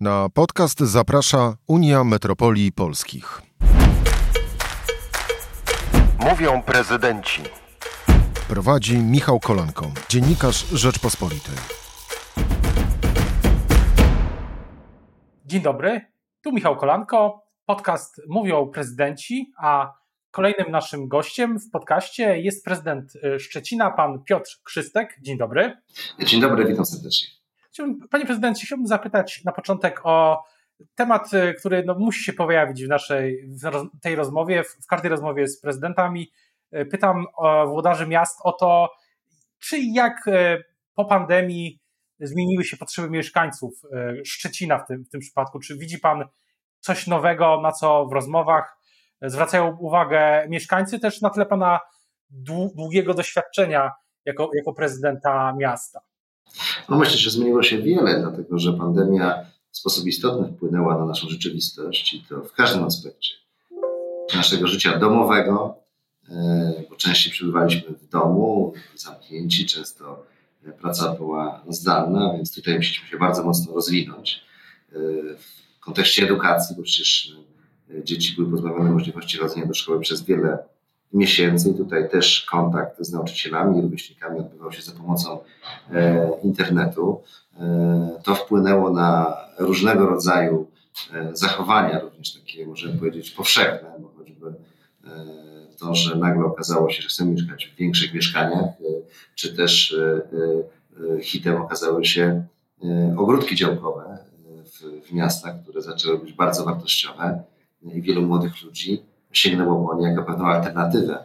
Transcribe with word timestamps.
Na 0.00 0.28
podcast 0.28 0.80
zaprasza 0.80 1.56
Unia 1.66 2.04
Metropolii 2.04 2.72
Polskich. 2.72 3.42
Mówią 6.20 6.62
prezydenci. 6.62 7.42
Prowadzi 8.48 8.98
Michał 8.98 9.40
Kolanko, 9.40 9.90
dziennikarz 10.08 10.66
Rzeczpospolitej. 10.68 11.54
Dzień 15.44 15.62
dobry, 15.62 16.00
tu 16.44 16.52
Michał 16.52 16.76
Kolanko. 16.76 17.42
Podcast 17.66 18.22
Mówią 18.28 18.66
prezydenci, 18.66 19.52
a 19.62 19.92
kolejnym 20.30 20.70
naszym 20.70 21.08
gościem 21.08 21.58
w 21.58 21.70
podcaście 21.70 22.38
jest 22.40 22.64
prezydent 22.64 23.12
y, 23.16 23.40
Szczecina, 23.40 23.90
pan 23.90 24.24
Piotr 24.24 24.50
Krzystek. 24.64 25.16
Dzień 25.20 25.38
dobry. 25.38 25.76
Dzień 26.24 26.40
dobry, 26.40 26.64
witam 26.64 26.86
serdecznie. 26.86 27.37
Panie 28.10 28.26
prezydencie, 28.26 28.66
chciałbym 28.66 28.86
zapytać 28.86 29.44
na 29.44 29.52
początek 29.52 30.00
o 30.04 30.44
temat, 30.94 31.34
y, 31.34 31.54
który 31.54 31.84
no, 31.86 31.94
musi 31.98 32.24
się 32.24 32.32
pojawić 32.32 32.84
w 32.84 32.88
naszej 32.88 33.48
w 33.48 34.00
tej 34.00 34.16
rozmowie, 34.16 34.64
w 34.64 34.86
każdej 34.86 35.10
rozmowie 35.10 35.48
z 35.48 35.60
prezydentami. 35.60 36.32
Y, 36.76 36.86
pytam 36.86 37.26
włodarzy 37.66 38.06
miast 38.06 38.38
o 38.44 38.52
to, 38.52 38.90
czy 39.58 39.78
jak 39.78 40.16
po 40.94 41.04
pandemii 41.04 41.80
zmieniły 42.20 42.64
się 42.64 42.76
potrzeby 42.76 43.10
mieszkańców 43.10 43.82
Szczecina 44.24 44.78
w 44.78 44.86
tym, 44.86 45.04
w 45.04 45.08
tym 45.08 45.20
przypadku. 45.20 45.58
Czy 45.58 45.76
widzi 45.76 45.98
pan 45.98 46.24
coś 46.80 47.06
nowego, 47.06 47.60
na 47.60 47.72
co 47.72 48.06
w 48.06 48.12
rozmowach 48.12 48.78
zwracają 49.22 49.76
uwagę 49.80 50.46
mieszkańcy, 50.48 50.98
też 50.98 51.20
na 51.20 51.30
tle 51.30 51.46
pana 51.46 51.80
długiego 52.74 53.14
doświadczenia 53.14 53.92
jako, 54.24 54.50
jako 54.54 54.72
prezydenta 54.72 55.54
miasta? 55.58 56.00
No 56.88 56.98
myślę, 56.98 57.16
że 57.18 57.30
zmieniło 57.30 57.62
się 57.62 57.78
wiele, 57.78 58.20
dlatego 58.20 58.58
że 58.58 58.72
pandemia 58.72 59.46
w 59.70 59.78
sposób 59.78 60.06
istotny 60.06 60.48
wpłynęła 60.48 60.98
na 60.98 61.06
naszą 61.06 61.28
rzeczywistość 61.28 62.14
i 62.14 62.24
to 62.28 62.42
w 62.42 62.52
każdym 62.52 62.84
aspekcie 62.84 63.34
naszego 64.34 64.66
życia 64.66 64.98
domowego, 64.98 65.74
e, 66.28 66.84
bo 66.90 66.96
częściej 66.96 67.32
przebywaliśmy 67.32 67.94
w 67.94 68.08
domu, 68.08 68.72
zamknięci, 68.94 69.66
często 69.66 70.26
praca 70.80 71.12
była 71.12 71.64
zdalna, 71.68 72.32
więc 72.36 72.54
tutaj 72.54 72.76
musieliśmy 72.76 73.08
się 73.08 73.18
bardzo 73.18 73.44
mocno 73.44 73.74
rozwinąć. 73.74 74.40
E, 74.92 74.96
w 75.38 75.80
kontekście 75.80 76.24
edukacji, 76.24 76.76
bo 76.76 76.82
przecież 76.82 77.36
dzieci 78.04 78.34
były 78.36 78.50
pozbawione 78.50 78.90
możliwości 78.90 79.38
chodzenia 79.38 79.66
do 79.66 79.74
szkoły 79.74 80.00
przez 80.00 80.22
wiele 80.22 80.58
miesięcy. 81.12 81.74
Tutaj 81.74 82.10
też 82.10 82.46
kontakt 82.50 82.96
z 83.00 83.12
nauczycielami 83.12 83.78
i 83.78 83.82
rówieśnikami 83.82 84.40
odbywał 84.40 84.72
się 84.72 84.82
za 84.82 84.92
pomocą 84.92 85.38
e, 85.92 86.30
internetu. 86.42 87.22
E, 87.60 88.20
to 88.24 88.34
wpłynęło 88.34 88.90
na 88.90 89.36
różnego 89.58 90.06
rodzaju 90.06 90.66
e, 91.14 91.30
zachowania, 91.32 92.00
również 92.00 92.34
takie, 92.34 92.66
możemy 92.66 92.98
powiedzieć, 92.98 93.30
powszechne, 93.30 93.88
bo 93.98 94.08
choćby 94.08 94.54
to, 95.78 95.94
że 95.94 96.16
nagle 96.16 96.44
okazało 96.44 96.90
się, 96.90 97.02
że 97.02 97.08
chcemy 97.08 97.32
mieszkać 97.32 97.66
w 97.66 97.78
większych 97.78 98.14
mieszkaniach, 98.14 98.64
czy 99.34 99.56
też 99.56 99.96
hitem 101.20 101.62
okazały 101.62 102.04
się 102.04 102.44
ogródki 103.16 103.56
działkowe 103.56 104.18
w, 104.64 105.08
w 105.08 105.12
miastach, 105.12 105.62
które 105.62 105.82
zaczęły 105.82 106.18
być 106.18 106.32
bardzo 106.32 106.64
wartościowe 106.64 107.42
i 107.82 108.02
wielu 108.02 108.22
młodych 108.22 108.62
ludzi 108.62 109.02
sięgnęło 109.32 109.88
po 109.88 110.00
nie 110.00 110.08
jako 110.08 110.22
pewną 110.22 110.46
alternatywę 110.46 111.24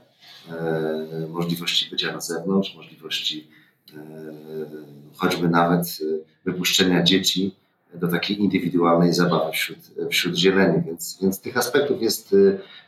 e, 0.49 1.27
możliwości 1.29 1.89
bycia 1.89 2.11
na 2.11 2.21
zewnątrz, 2.21 2.75
możliwości 2.75 3.47
e, 3.93 3.99
choćby 5.15 5.49
nawet 5.49 5.85
e, 5.85 6.03
wypuszczenia 6.45 7.03
dzieci 7.03 7.55
do 7.93 8.07
takiej 8.07 8.39
indywidualnej 8.41 9.13
zabawy 9.13 9.51
wśród, 9.51 9.77
wśród 10.11 10.35
zieleni. 10.35 10.83
Więc, 10.85 11.17
więc 11.21 11.41
tych 11.41 11.57
aspektów 11.57 12.01
jest, 12.01 12.35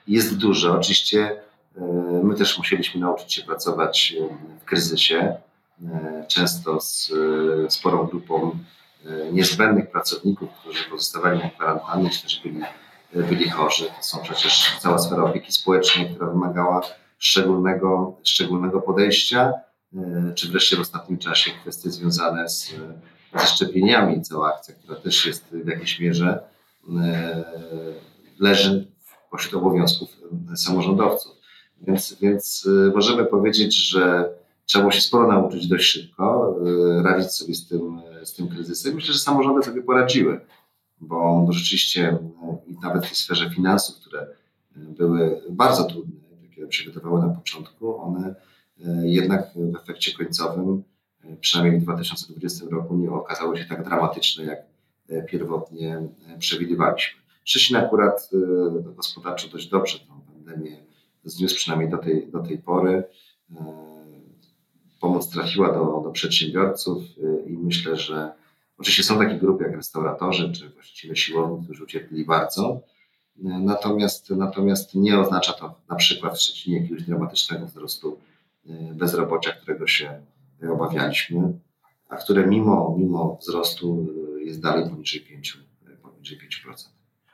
jest 0.07 0.38
dużo. 0.38 0.73
Oczywiście 0.73 1.41
my 2.23 2.35
też 2.35 2.57
musieliśmy 2.57 3.02
nauczyć 3.02 3.33
się 3.33 3.41
pracować 3.41 4.16
w 4.61 4.66
kryzysie, 4.66 5.35
często 6.28 6.81
z 6.81 7.11
sporą 7.69 8.06
grupą 8.07 8.57
niezbędnych 9.31 9.91
pracowników, 9.91 10.50
którzy 10.59 10.84
pozostawali 10.90 11.40
na 11.40 11.50
kwarantannie, 11.50 12.09
czy 12.09 12.23
też 12.23 12.41
byli 12.44 12.61
byli 13.13 13.49
chorzy. 13.49 13.85
To 13.85 14.03
są 14.03 14.17
przecież 14.23 14.77
cała 14.79 14.97
sfera 14.97 15.23
opieki 15.23 15.51
społecznej, 15.51 16.09
która 16.09 16.27
wymagała 16.27 16.81
szczególnego, 17.17 18.17
szczególnego 18.23 18.81
podejścia, 18.81 19.53
e, 19.95 20.31
czy 20.35 20.49
wreszcie 20.49 20.77
w 20.77 20.79
ostatnim 20.79 21.17
czasie 21.17 21.51
kwestie 21.61 21.91
związane 21.91 22.49
z, 22.49 22.73
ze 23.39 23.47
szczepieniami, 23.47 24.21
cała 24.21 24.55
akcja, 24.55 24.75
która 24.75 24.99
też 24.99 25.25
jest 25.25 25.45
w 25.51 25.67
jakiejś 25.67 25.99
mierze 25.99 26.39
e, 27.01 27.43
leży 28.39 28.88
pośród 29.31 29.53
obowiązków 29.53 30.09
samorządowców. 30.55 31.35
Więc, 31.81 32.17
więc 32.22 32.67
e, 32.67 32.95
możemy 32.95 33.25
powiedzieć, 33.25 33.75
że 33.89 34.29
trzeba 34.66 34.91
się 34.91 35.01
sporo 35.01 35.27
nauczyć 35.27 35.67
dość 35.67 35.85
szybko, 35.85 36.55
radzić 37.03 37.31
sobie 37.31 37.55
z 37.55 37.67
tym, 37.67 38.01
z 38.23 38.33
tym 38.33 38.47
kryzysem. 38.47 38.95
Myślę, 38.95 39.13
że 39.13 39.19
samorządy 39.19 39.63
sobie 39.63 39.81
poradziły 39.81 40.41
bo 41.07 41.47
rzeczywiście 41.49 42.09
e, 42.09 42.57
nawet 42.83 43.05
w 43.05 43.07
tej 43.07 43.16
sferze 43.16 43.49
finansów, 43.49 43.95
które 43.95 44.21
e, 44.21 44.27
były 44.75 45.41
bardzo 45.49 45.83
trudne, 45.83 46.16
się 46.69 46.91
wydawały 46.91 47.27
na 47.27 47.29
początku, 47.29 47.97
one 47.97 48.35
e, 48.85 49.07
jednak 49.07 49.51
w 49.55 49.75
efekcie 49.75 50.13
końcowym, 50.13 50.83
przynajmniej 51.39 51.81
w 51.81 51.83
2020 51.83 52.66
roku, 52.71 52.95
nie 52.95 53.11
okazały 53.11 53.57
się 53.57 53.66
tak 53.66 53.83
dramatyczne, 53.85 54.43
jak 54.43 54.59
pierwotnie 55.27 56.07
przewidywaliśmy. 56.39 57.22
Szczecin 57.43 57.75
akurat 57.75 58.29
gospodarczo 58.95 59.47
dość 59.47 59.67
dobrze 59.67 59.99
tę 59.99 60.05
pandemię 60.27 60.77
zniósł, 61.23 61.55
przynajmniej 61.55 61.89
do 61.89 61.97
tej, 61.97 62.31
do 62.31 62.39
tej 62.39 62.57
pory. 62.57 63.03
Pomoc 64.99 65.29
trafiła 65.29 65.73
do, 65.73 66.01
do 66.03 66.11
przedsiębiorców 66.11 67.03
i 67.47 67.57
myślę, 67.57 67.95
że 67.95 68.31
Oczywiście 68.78 69.03
są 69.03 69.19
takie 69.19 69.36
grupy 69.36 69.63
jak 69.63 69.75
restauratorzy 69.75 70.52
czy 70.52 70.69
właściciele 70.69 71.16
siłowni, 71.16 71.66
którzy 71.66 71.84
ucierpieli 71.84 72.25
bardzo. 72.25 72.81
Natomiast, 73.44 74.30
natomiast 74.30 74.96
nie 74.96 75.19
oznacza 75.19 75.53
to 75.53 75.75
na 75.90 75.96
przykład 75.96 76.38
w 76.38 76.41
Szczecinie 76.41 76.81
jakiegoś 76.81 77.03
dramatycznego 77.03 77.66
wzrostu 77.66 78.19
e, 78.69 78.94
bezrobocia, 78.94 79.52
którego 79.52 79.88
się 79.88 80.22
obawialiśmy, 80.74 81.59
a 82.09 82.16
które 82.16 82.47
mimo, 82.47 82.96
mimo 82.97 83.38
wzrostu 83.41 84.08
e, 84.38 84.44
jest 84.44 84.62
dalej 84.62 84.90
poniżej 84.90 85.22
5%. 85.22 86.02
Poniżej 86.02 86.38
5%. 86.68 86.90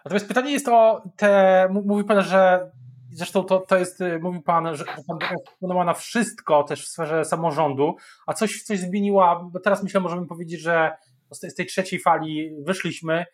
Natomiast 0.06 0.28
pytanie 0.28 0.52
jest 0.52 0.68
o 0.68 1.04
te, 1.16 1.68
mówi 1.86 2.04
Pan, 2.04 2.24
że 2.24 2.72
zresztą 3.12 3.44
to, 3.44 3.60
to 3.60 3.78
jest, 3.78 4.02
e, 4.02 4.20
mówił 4.20 4.42
Pan, 4.42 4.76
że 4.76 4.86
Pan 4.86 5.20
wpłynęła 5.56 5.86
na 5.86 5.94
wszystko 5.94 6.64
też 6.64 6.86
w 6.86 6.88
sferze 6.88 7.26
samorządu, 7.26 7.96
a 8.28 8.34
coś, 8.34 8.64
coś 8.64 8.80
zmieniła, 8.80 9.50
bo 9.52 9.60
teraz 9.60 9.84
myślę, 9.84 10.00
możemy 10.00 10.28
powiedzieć, 10.28 10.62
że 10.62 10.92
z 11.32 11.40
tej, 11.40 11.52
z 11.52 11.56
tej 11.56 11.66
trzeciej 11.66 12.00
fali 12.00 12.52
wyszliśmy, 12.60 13.26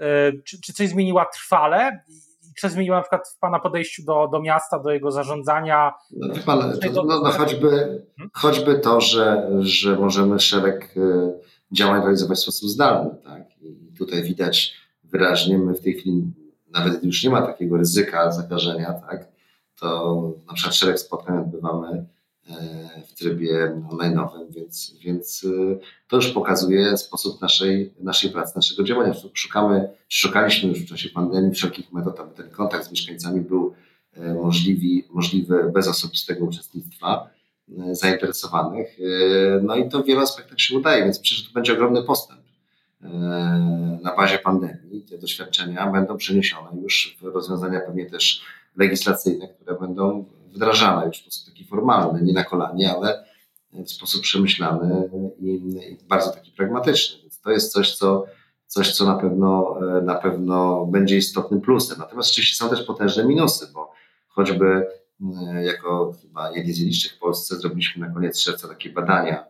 e, 0.00 0.32
czy, 0.44 0.60
czy 0.60 0.72
coś 0.72 0.88
zmieniła 0.88 1.24
trwale? 1.24 2.04
Czy 2.58 2.68
zmieniła 2.70 2.96
na 2.96 3.02
przykład 3.02 3.28
w 3.28 3.38
Pana 3.38 3.58
podejściu 3.58 4.02
do, 4.04 4.28
do 4.32 4.40
miasta, 4.40 4.78
do 4.78 4.90
jego 4.90 5.10
zarządzania? 5.10 5.92
No, 6.10 6.34
pan, 6.46 6.72
to, 6.94 7.04
no, 7.04 7.20
no, 7.20 7.30
choćby, 7.30 7.70
hmm? 7.70 8.30
choćby 8.32 8.78
to, 8.78 9.00
że, 9.00 9.50
że 9.60 9.96
możemy 9.96 10.40
szereg 10.40 10.94
e, 10.96 11.32
działań 11.72 12.00
realizować 12.00 12.38
w 12.38 12.42
sposób 12.42 12.68
zdalny. 12.68 13.10
Tak? 13.24 13.42
I 13.62 13.96
tutaj 13.98 14.22
widać 14.22 14.74
wyraźnie, 15.04 15.58
my 15.58 15.74
w 15.74 15.80
tej 15.80 15.94
chwili 15.94 16.32
nawet 16.72 17.04
już 17.04 17.24
nie 17.24 17.30
ma 17.30 17.42
takiego 17.42 17.76
ryzyka 17.76 18.32
zakażenia, 18.32 18.92
tak? 18.92 19.28
to 19.80 20.32
na 20.48 20.54
przykład 20.54 20.74
szereg 20.74 20.98
spotkań 20.98 21.38
odbywamy 21.38 22.06
w 23.08 23.14
trybie 23.18 23.82
online'owym, 23.90 24.50
więc, 24.50 24.94
więc 25.00 25.44
y, 25.44 25.78
to 26.08 26.16
już 26.16 26.28
pokazuje 26.28 26.96
sposób 26.96 27.40
naszej, 27.40 27.94
naszej 28.00 28.30
pracy, 28.30 28.52
naszego 28.56 28.82
działania. 28.82 29.14
Szukamy, 29.34 29.88
szukaliśmy 30.08 30.68
już 30.68 30.78
w 30.78 30.88
czasie 30.88 31.08
pandemii 31.08 31.54
wszelkich 31.54 31.92
metod, 31.92 32.20
aby 32.20 32.34
ten 32.34 32.50
kontakt 32.50 32.86
z 32.86 32.90
mieszkańcami 32.90 33.40
był 33.40 33.74
e, 34.12 34.34
możliwy, 34.34 35.08
możliwy 35.10 35.70
bez 35.74 35.88
osobistego 35.88 36.44
uczestnictwa 36.44 37.30
e, 37.78 37.94
zainteresowanych. 37.94 38.98
E, 39.00 39.60
no 39.62 39.76
i 39.76 39.88
to 39.88 40.02
w 40.02 40.06
wielu 40.06 40.20
aspektach 40.20 40.60
się 40.60 40.78
udaje, 40.78 41.04
więc 41.04 41.20
że 41.22 41.46
to 41.46 41.52
będzie 41.54 41.72
ogromny 41.72 42.02
postęp 42.02 42.46
na 44.02 44.16
bazie 44.16 44.38
pandemii. 44.38 45.02
Te 45.02 45.18
doświadczenia 45.18 45.92
będą 45.92 46.16
przeniesione 46.16 46.80
już 46.82 47.16
w 47.20 47.24
rozwiązania 47.24 47.80
pewnie 47.80 48.06
też 48.10 48.42
legislacyjne, 48.76 49.48
które 49.48 49.78
będą 49.78 50.24
wdrażana 50.56 51.04
już 51.04 51.16
w 51.16 51.20
sposób 51.20 51.54
formalny, 51.66 52.22
nie 52.22 52.32
na 52.32 52.44
kolanie, 52.44 52.94
ale 52.96 53.24
w 53.72 53.90
sposób 53.90 54.22
przemyślany 54.22 55.10
i, 55.40 55.60
bardzo 56.08 56.30
taki 56.30 56.52
pragmatyczny. 56.52 57.22
Więc 57.22 57.40
to 57.40 57.50
jest 57.50 57.72
coś, 57.72 57.96
co, 57.96 58.24
coś, 58.66 58.96
co 58.96 59.04
na 59.04 59.14
pewno, 59.14 59.78
na 60.02 60.14
pewno 60.14 60.86
będzie 60.86 61.16
istotnym 61.16 61.60
plusem. 61.60 61.98
Natomiast 61.98 62.30
oczywiście 62.30 62.56
są 62.56 62.70
też 62.70 62.82
potężne 62.82 63.24
minusy, 63.24 63.66
bo 63.74 63.92
choćby 64.28 64.86
e, 65.46 65.64
jako 65.64 66.14
chyba 66.22 66.50
jedni 66.50 66.72
z 66.72 66.80
licznych 66.80 67.12
w 67.12 67.18
Polsce 67.18 67.56
zrobiliśmy 67.56 68.06
na 68.06 68.14
koniec 68.14 68.44
czerwca 68.44 68.68
takie 68.68 68.90
badania 68.90 69.44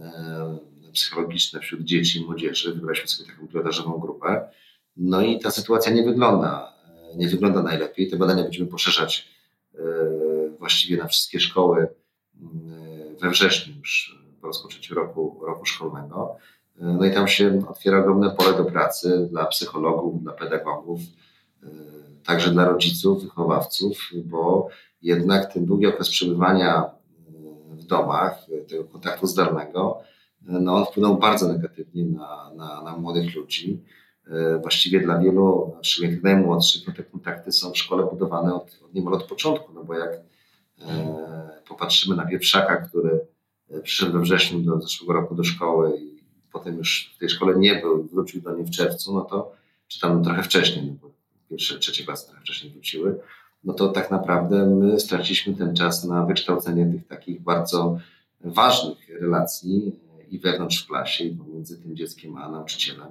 e, 0.00 0.58
psychologiczne 0.92 1.60
wśród 1.60 1.82
dzieci 1.82 2.20
i 2.20 2.24
młodzieży. 2.24 2.74
Wybraliśmy 2.74 3.08
sobie 3.08 3.30
taką 3.30 3.48
pilotażową 3.48 3.98
grupę. 3.98 4.48
No 4.96 5.22
i 5.22 5.38
ta 5.40 5.50
sytuacja 5.50 5.92
nie 5.92 6.02
wygląda, 6.02 6.72
nie 7.16 7.28
wygląda 7.28 7.62
najlepiej. 7.62 8.10
Te 8.10 8.16
badania 8.16 8.42
będziemy 8.42 8.70
poszerzać 8.70 9.28
właściwie 10.62 10.96
na 10.96 11.06
wszystkie 11.06 11.40
szkoły 11.40 11.88
we 13.20 13.30
wrześniu 13.30 13.74
już 13.78 14.20
po 14.40 14.46
rozpoczęciu 14.46 14.94
roku, 14.94 15.40
roku 15.46 15.64
szkolnego. 15.64 16.36
No 16.76 17.04
i 17.04 17.14
tam 17.14 17.28
się 17.28 17.62
otwiera 17.68 17.98
ogromne 17.98 18.30
pole 18.30 18.56
do 18.56 18.64
pracy 18.64 19.28
dla 19.30 19.46
psychologów, 19.46 20.22
dla 20.22 20.32
pedagogów, 20.32 21.00
także 22.24 22.50
dla 22.50 22.64
rodziców, 22.64 23.22
wychowawców, 23.22 24.10
bo 24.24 24.68
jednak 25.02 25.52
ten 25.52 25.66
długi 25.66 25.86
okres 25.86 26.10
przebywania 26.10 26.90
w 27.70 27.84
domach, 27.84 28.46
tego 28.68 28.84
kontaktu 28.84 29.26
zdalnego, 29.26 30.00
no 30.42 30.76
on 30.76 30.84
wpłynął 30.86 31.18
bardzo 31.18 31.48
negatywnie 31.48 32.04
na, 32.04 32.50
na, 32.56 32.82
na 32.82 32.96
młodych 32.96 33.36
ludzi. 33.36 33.82
Właściwie 34.60 35.00
dla 35.00 35.18
wielu, 35.18 35.76
szczególnie 35.82 36.14
tych 36.14 36.24
najmłodszych, 36.24 36.88
no 36.88 36.94
te 36.94 37.02
kontakty 37.02 37.52
są 37.52 37.72
w 37.72 37.78
szkole 37.78 38.06
budowane 38.10 38.54
od, 38.54 38.78
od 38.84 38.94
niemal 38.94 39.14
od 39.14 39.22
początku, 39.22 39.72
no 39.72 39.84
bo 39.84 39.94
jak 39.94 40.12
e, 40.12 40.31
popatrzymy 41.68 42.16
na 42.16 42.26
pierwszaka, 42.26 42.76
który 42.76 43.20
przyszedł 43.82 44.12
we 44.12 44.20
wrześniu 44.20 44.60
do 44.60 44.80
zeszłego 44.80 45.12
roku 45.12 45.34
do 45.34 45.44
szkoły 45.44 45.96
i 46.00 46.22
potem 46.52 46.76
już 46.78 47.12
w 47.16 47.18
tej 47.18 47.28
szkole 47.28 47.58
nie 47.58 47.74
był 47.74 48.04
wrócił 48.04 48.42
do 48.42 48.56
niej 48.56 48.64
w 48.64 48.70
czerwcu, 48.70 49.14
no 49.14 49.20
to, 49.20 49.52
czy 49.88 50.00
tam 50.00 50.24
trochę 50.24 50.42
wcześniej, 50.42 50.86
no 50.86 50.92
bo 51.02 51.10
pierwsze, 51.50 51.78
trzecie 51.78 52.04
klasy 52.04 52.26
trochę 52.26 52.40
wcześniej 52.40 52.72
wróciły, 52.72 53.20
no 53.64 53.72
to 53.72 53.88
tak 53.88 54.10
naprawdę 54.10 54.66
my 54.66 55.00
straciliśmy 55.00 55.54
ten 55.54 55.76
czas 55.76 56.04
na 56.04 56.26
wykształcenie 56.26 56.92
tych 56.92 57.06
takich 57.06 57.42
bardzo 57.42 57.98
ważnych 58.40 58.98
relacji 59.20 59.92
i 60.30 60.38
wewnątrz 60.38 60.84
w 60.84 60.86
klasie, 60.86 61.24
i 61.24 61.36
pomiędzy 61.36 61.82
tym 61.82 61.96
dzieckiem 61.96 62.36
a 62.36 62.48
nauczycielem. 62.48 63.08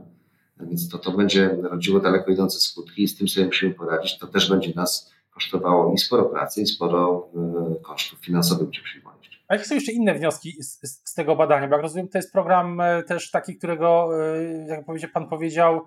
Więc 0.60 0.90
to, 0.90 0.98
to 0.98 1.12
będzie 1.12 1.58
rodziło 1.62 2.00
daleko 2.00 2.32
idące 2.32 2.60
skutki 2.60 3.04
i 3.04 3.08
z 3.08 3.18
tym 3.18 3.28
sobie 3.28 3.46
musimy 3.46 3.74
poradzić. 3.74 4.18
To 4.18 4.28
też 4.28 4.50
będzie 4.50 4.74
nas 4.76 5.12
kosztowało 5.33 5.94
i 5.94 5.98
sporo 5.98 6.25
pracy, 6.25 6.62
i 6.62 6.66
sporo 6.66 7.30
y, 7.78 7.81
kosztów 7.83 8.19
finansowych 8.19 8.69
ponieść. 9.04 9.22
A 9.51 9.56
jakie 9.56 9.68
są 9.68 9.75
jeszcze 9.75 9.92
inne 9.92 10.13
wnioski 10.13 10.63
z, 10.63 10.80
z, 11.10 11.13
tego 11.13 11.36
badania? 11.36 11.68
Bo 11.68 11.75
jak 11.75 11.83
rozumiem, 11.83 12.07
to 12.07 12.18
jest 12.18 12.31
program 12.31 12.81
e, 12.81 13.04
też 13.04 13.31
taki, 13.31 13.57
którego, 13.57 14.10
e, 14.38 14.98
jak 15.01 15.12
pan 15.13 15.28
powiedział, 15.28 15.81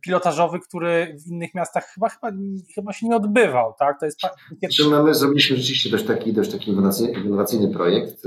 pilotażowy, 0.00 0.60
który 0.60 1.16
w 1.24 1.26
innych 1.26 1.54
miastach 1.54 1.86
chyba, 1.86 2.08
chyba, 2.08 2.32
chyba 2.74 2.92
się 2.92 3.08
nie 3.08 3.16
odbywał, 3.16 3.74
tak? 3.78 4.00
To 4.00 4.06
jest... 4.06 4.20
Znaczy, 4.58 4.88
my 5.04 5.14
zrobiliśmy 5.14 5.56
rzeczywiście 5.56 5.90
dość 5.90 6.04
taki, 6.04 6.32
dość 6.32 6.52
taki 6.52 6.70
innowacyjny, 6.70 7.20
innowacyjny 7.20 7.74
projekt, 7.74 8.22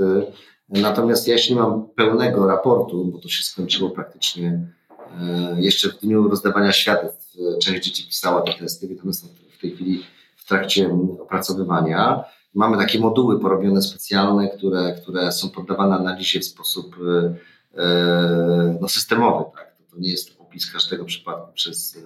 natomiast 0.68 1.28
ja 1.28 1.34
jeszcze 1.34 1.54
nie 1.54 1.60
mam 1.60 1.88
pełnego 1.96 2.46
raportu, 2.46 3.04
bo 3.04 3.18
to 3.18 3.28
się 3.28 3.42
skończyło 3.42 3.90
praktycznie 3.90 4.60
jeszcze 5.56 5.88
w 5.88 6.00
dniu 6.00 6.28
rozdawania 6.28 6.72
świadectw. 6.72 7.36
Część 7.62 7.84
dzieci 7.84 8.06
pisała 8.08 8.42
te 8.42 8.54
testy, 8.54 8.88
natomiast 8.94 9.26
w 9.58 9.60
tej 9.60 9.70
chwili 9.70 10.02
trakcie 10.52 10.90
opracowywania. 11.22 12.24
Mamy 12.54 12.76
takie 12.76 12.98
moduły 12.98 13.40
porobione 13.40 13.82
specjalne, 13.82 14.48
które, 14.48 14.94
które 15.02 15.32
są 15.32 15.50
poddawane 15.50 15.96
analizie 15.96 16.40
w 16.40 16.44
sposób 16.44 16.96
y, 16.98 17.78
no, 18.80 18.88
systemowy. 18.88 19.44
Tak? 19.56 19.72
To 19.90 19.98
nie 19.98 20.10
jest 20.10 20.40
opis 20.40 20.72
każdego 20.72 21.04
przypadku 21.04 21.52
przez 21.52 21.98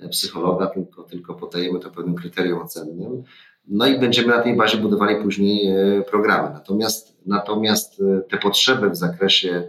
e, 0.00 0.08
psychologa, 0.08 0.66
tylko, 0.66 1.02
tylko 1.02 1.34
podajemy 1.34 1.80
to 1.80 1.90
pewnym 1.90 2.14
kryterium 2.14 2.58
ocennym. 2.62 3.22
No 3.68 3.86
i 3.86 4.00
będziemy 4.00 4.28
na 4.28 4.42
tej 4.42 4.56
bazie 4.56 4.78
budowali 4.78 5.22
później 5.22 5.66
e, 5.66 6.02
programy. 6.02 6.50
Natomiast, 6.54 7.16
natomiast 7.26 8.00
e, 8.00 8.20
te 8.20 8.38
potrzeby 8.38 8.90
w 8.90 8.96
zakresie 8.96 9.68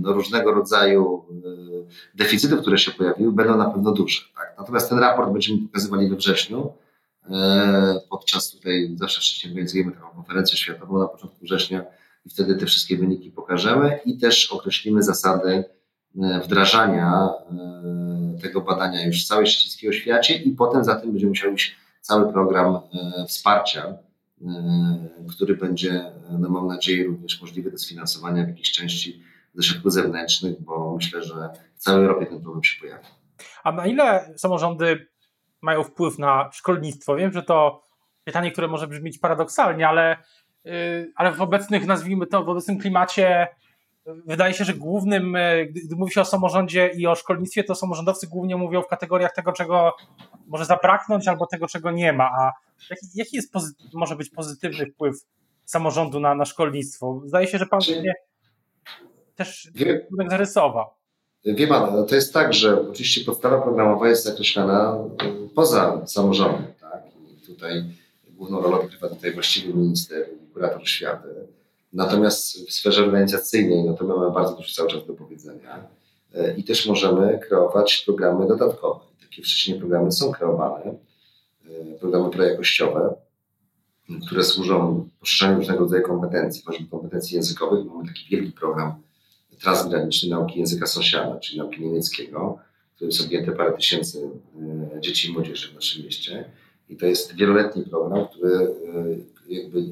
no, 0.00 0.12
różnego 0.12 0.52
rodzaju 0.52 1.24
deficytów, 2.14 2.60
które 2.60 2.78
się 2.78 2.90
pojawiły, 2.90 3.32
będą 3.32 3.56
na 3.56 3.70
pewno 3.70 3.92
duże. 3.92 4.20
Tak? 4.36 4.54
Natomiast 4.58 4.88
ten 4.88 4.98
raport 4.98 5.32
będziemy 5.32 5.58
pokazywali 5.58 6.08
we 6.08 6.16
wrześniu. 6.16 6.72
Podczas 8.10 8.50
tutaj 8.50 8.90
zawsze 8.94 9.20
wcześniej 9.20 9.52
organizujemy 9.52 9.92
taką 9.92 10.08
konferencję 10.08 10.56
światową 10.56 10.98
na 10.98 11.08
początku 11.08 11.44
września 11.44 11.84
i 12.26 12.30
wtedy 12.30 12.56
te 12.56 12.66
wszystkie 12.66 12.96
wyniki 12.96 13.30
pokażemy 13.30 13.98
i 14.04 14.18
też 14.18 14.52
określimy 14.52 15.02
zasady 15.02 15.64
E, 16.18 16.40
wdrażania 16.40 17.28
e, 17.50 18.40
tego 18.42 18.60
badania 18.60 19.06
już 19.06 19.24
w 19.24 19.28
całej 19.28 19.46
szczecińskiej 19.46 19.90
oświacie 19.90 20.36
i 20.36 20.50
potem 20.50 20.84
za 20.84 20.96
tym 20.96 21.12
będzie 21.12 21.26
musiał 21.26 21.54
iść 21.54 21.76
cały 22.00 22.32
program 22.32 22.74
e, 22.74 23.26
wsparcia, 23.26 23.94
który 25.30 25.56
będzie, 25.56 26.04
no 26.38 26.48
mam 26.48 26.66
nadzieję, 26.66 27.04
również 27.04 27.40
możliwy 27.40 27.70
do 27.70 27.78
sfinansowania 27.78 28.44
w 28.44 28.48
jakiejś 28.48 28.72
części 28.72 29.22
ze 29.60 29.68
środków 29.68 29.92
zewnętrznych, 29.92 30.62
bo 30.62 30.94
myślę, 30.96 31.22
że 31.22 31.34
w 31.74 31.78
całej 31.78 32.04
Europie 32.04 32.26
ten 32.26 32.40
problem 32.40 32.64
się 32.64 32.80
pojawi. 32.80 33.04
A 33.64 33.72
na 33.72 33.86
ile 33.86 34.34
samorządy 34.36 35.06
mają 35.60 35.84
wpływ 35.84 36.18
na 36.18 36.50
szkolnictwo? 36.52 37.16
Wiem, 37.16 37.32
że 37.32 37.42
to 37.42 37.82
pytanie, 38.24 38.52
które 38.52 38.68
może 38.68 38.86
brzmieć 38.86 39.18
paradoksalnie, 39.18 39.88
ale, 39.88 40.16
y, 40.66 41.12
ale 41.16 41.32
w 41.32 41.40
obecnych, 41.40 41.86
nazwijmy 41.86 42.26
to, 42.26 42.44
w 42.44 42.48
obecnym 42.48 42.78
klimacie 42.78 43.48
wydaje 44.26 44.54
się, 44.54 44.64
że 44.64 44.74
głównym, 44.74 45.36
e, 45.36 45.66
gdy 45.66 45.96
mówi 45.96 46.12
się 46.12 46.20
o 46.20 46.24
samorządzie 46.24 46.90
i 46.94 47.06
o 47.06 47.14
szkolnictwie, 47.14 47.64
to 47.64 47.74
samorządowcy 47.74 48.26
głównie 48.26 48.56
mówią 48.56 48.82
w 48.82 48.86
kategoriach 48.86 49.34
tego, 49.34 49.52
czego 49.52 49.96
może 50.46 50.64
zabraknąć, 50.64 51.28
albo 51.28 51.46
tego, 51.46 51.66
czego 51.66 51.90
nie 51.90 52.12
ma. 52.12 52.24
A 52.24 52.52
jaki, 52.90 53.06
jaki 53.14 53.36
jest 53.36 53.52
może 53.94 54.16
być 54.16 54.30
pozytywny 54.30 54.86
wpływ 54.86 55.16
samorządu 55.64 56.20
na, 56.20 56.34
na 56.34 56.44
szkolnictwo? 56.44 57.22
Zdaje 57.24 57.46
się, 57.46 57.58
że 57.58 57.66
pan 57.66 57.80
mnie 58.00 58.14
też 59.44 59.70
wie, 59.74 60.06
zarysował. 60.30 60.86
Wie 61.44 61.66
pan, 61.66 61.96
no 61.96 62.02
to 62.02 62.14
jest 62.14 62.34
tak, 62.34 62.54
że 62.54 62.90
oczywiście 62.90 63.24
podstawa 63.24 63.60
programowa 63.60 64.08
jest 64.08 64.24
zakreślana 64.24 64.96
poza 65.54 66.06
samorządem. 66.06 66.72
Tak? 66.80 67.02
I 67.42 67.46
tutaj 67.46 67.84
główną 68.28 68.62
rolę 68.62 68.76
odgrywa 68.76 69.08
tutaj 69.08 69.32
właściwy 69.32 69.74
minister 69.74 70.26
i 70.32 70.52
kurator 70.52 70.88
świata 70.88 71.28
Natomiast 71.92 72.68
w 72.68 72.72
sferze 72.72 73.04
organizacyjnej, 73.04 73.84
no 73.84 73.94
to 73.94 74.04
mamy 74.04 74.30
bardzo 74.30 74.56
dużo 74.56 74.74
cały 74.74 74.90
czas 74.90 75.06
do 75.06 75.12
powiedzenia 75.12 75.86
e, 76.34 76.56
i 76.56 76.64
też 76.64 76.86
możemy 76.86 77.38
kreować 77.48 78.02
programy 78.06 78.46
dodatkowe. 78.46 79.00
Takie 79.20 79.42
wcześniej 79.42 79.78
programy 79.78 80.12
są 80.12 80.32
kreowane, 80.32 80.84
e, 80.84 81.98
programy 82.00 82.30
projakościowe, 82.30 83.14
które 84.26 84.44
służą 84.44 85.08
poszerzaniu 85.20 85.56
różnego 85.58 85.80
rodzaju 85.80 86.02
kompetencji, 86.02 86.62
choćby 86.66 86.90
kompetencji 86.90 87.36
językowych. 87.36 87.84
Mamy 87.86 88.08
taki 88.08 88.28
wielki 88.30 88.52
program 88.52 88.94
transgraniczny 89.62 90.28
nauki 90.28 90.58
języka 90.58 90.86
sąsiada, 90.86 91.38
czyli 91.38 91.58
nauki 91.58 91.80
niemieckiego, 91.80 92.58
w 92.92 92.94
którym 92.94 93.12
są 93.12 93.24
objęte 93.24 93.52
parę 93.52 93.72
tysięcy 93.72 94.30
e, 94.96 95.00
dzieci 95.00 95.28
i 95.28 95.32
młodzieży 95.32 95.68
w 95.68 95.74
naszym 95.74 96.04
mieście. 96.04 96.44
I 96.88 96.96
to 96.96 97.06
jest 97.06 97.34
wieloletni 97.34 97.82
program, 97.82 98.28
który 98.28 98.74
jakby 99.48 99.84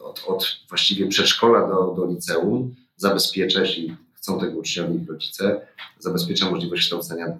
od, 0.00 0.24
od 0.26 0.56
właściwie 0.68 1.08
przedszkola 1.08 1.68
do, 1.68 1.94
do 1.96 2.06
liceum 2.06 2.74
zabezpiecza, 2.96 3.60
jeśli 3.60 3.96
chcą 4.14 4.40
tego 4.40 4.58
uczniowie 4.58 4.94
i 4.94 5.06
rodzice, 5.06 5.66
zabezpiecza 5.98 6.50
możliwość 6.50 6.82
kształcenia 6.82 7.26
e, 7.26 7.38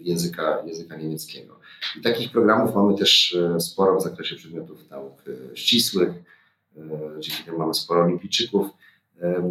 języka, 0.00 0.62
języka 0.66 0.96
niemieckiego. 0.96 1.60
I 1.98 2.00
takich 2.00 2.32
programów 2.32 2.74
mamy 2.74 2.98
też 2.98 3.34
e, 3.34 3.60
sporo 3.60 3.96
w 3.96 4.02
zakresie 4.02 4.36
przedmiotów 4.36 4.90
nauk 4.90 5.22
e, 5.52 5.56
ścisłych, 5.56 6.10
dzięki 7.18 7.44
temu 7.44 7.58
mamy 7.58 7.74
sporo 7.74 8.04
olimpijczyków, 8.04 8.66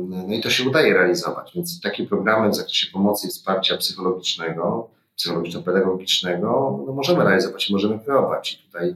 no 0.10 0.34
i 0.34 0.42
to 0.42 0.50
się 0.50 0.70
udaje 0.70 0.94
realizować, 0.94 1.52
więc 1.56 1.82
takie 1.82 2.06
programy 2.06 2.50
w 2.50 2.56
zakresie 2.56 2.88
pomocy 2.94 3.28
i 3.28 3.30
wsparcia 3.30 3.78
psychologicznego, 3.78 4.90
psychologiczno-pedagogicznego 5.16 6.84
no 6.88 6.94
możemy 6.94 7.24
realizować 7.24 7.70
możemy 7.70 8.00
kreować. 8.00 8.54
I 8.54 8.66
tutaj 8.66 8.96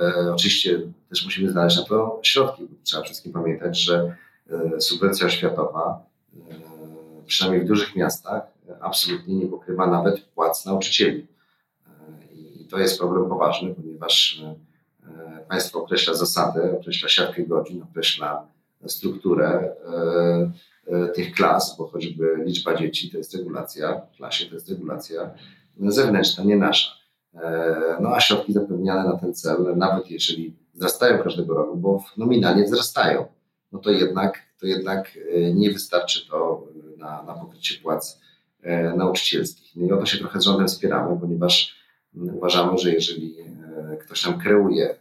E, 0.00 0.32
oczywiście 0.32 0.80
też 1.08 1.24
musimy 1.24 1.50
znaleźć 1.50 1.76
na 1.76 1.84
to 1.84 2.20
środki. 2.22 2.68
Trzeba 2.82 3.02
wszystkim 3.02 3.32
pamiętać, 3.32 3.80
że 3.80 4.16
e, 4.50 4.80
subwencja 4.80 5.26
oświatowa, 5.26 6.06
e, 6.36 7.24
przynajmniej 7.26 7.64
w 7.64 7.68
dużych 7.68 7.96
miastach, 7.96 8.42
absolutnie 8.80 9.34
nie 9.34 9.46
pokrywa 9.46 9.86
nawet 9.86 10.20
płac 10.20 10.66
nauczycieli. 10.66 11.26
I 12.34 12.64
to 12.70 12.78
jest 12.78 12.98
problem 12.98 13.28
poważny, 13.28 13.74
ponieważ 13.74 14.42
państwo 15.48 15.82
określa 15.82 16.14
zasady, 16.14 16.78
określa 16.80 17.08
siatkę 17.08 17.42
godzin, 17.42 17.82
określa 17.82 18.46
strukturę 18.86 19.74
tych 21.14 21.32
klas, 21.32 21.76
bo 21.78 21.86
choćby 21.86 22.36
liczba 22.44 22.74
dzieci 22.74 23.10
to 23.10 23.18
jest 23.18 23.34
regulacja 23.34 24.00
w 24.00 24.16
klasie, 24.16 24.46
to 24.46 24.54
jest 24.54 24.68
regulacja 24.68 25.30
zewnętrzna, 25.78 26.44
nie 26.44 26.56
nasza. 26.56 27.04
E, 27.34 27.96
no 28.00 28.14
a 28.14 28.20
środki 28.20 28.52
zapewniane 28.52 29.04
na 29.04 29.16
ten 29.16 29.34
cel, 29.34 29.76
nawet 29.76 30.10
jeżeli 30.10 30.56
wzrastają 30.74 31.22
każdego 31.22 31.54
roku, 31.54 31.76
bo 31.76 32.04
nominalnie 32.16 32.64
wzrastają, 32.64 33.26
no 33.72 33.78
to 33.78 33.90
jednak, 33.90 34.42
to 34.60 34.66
jednak 34.66 35.18
e, 35.34 35.54
nie 35.54 35.70
wystarczy 35.70 36.28
to 36.28 36.66
na, 36.96 37.22
na 37.22 37.34
pokrycie 37.34 37.82
płac 37.82 38.20
e, 38.62 38.96
nauczycielskich. 38.96 39.76
No 39.76 39.86
i 39.86 39.92
o 39.92 39.96
to 39.96 40.06
się 40.06 40.18
trochę 40.18 40.40
z 40.40 40.44
rządem 40.44 40.66
wspieramy, 40.66 41.20
ponieważ 41.20 41.76
uważamy, 42.14 42.78
że 42.78 42.92
jeżeli 42.92 43.36
ktoś 44.00 44.26
nam 44.26 44.40
kreuje 44.40 44.94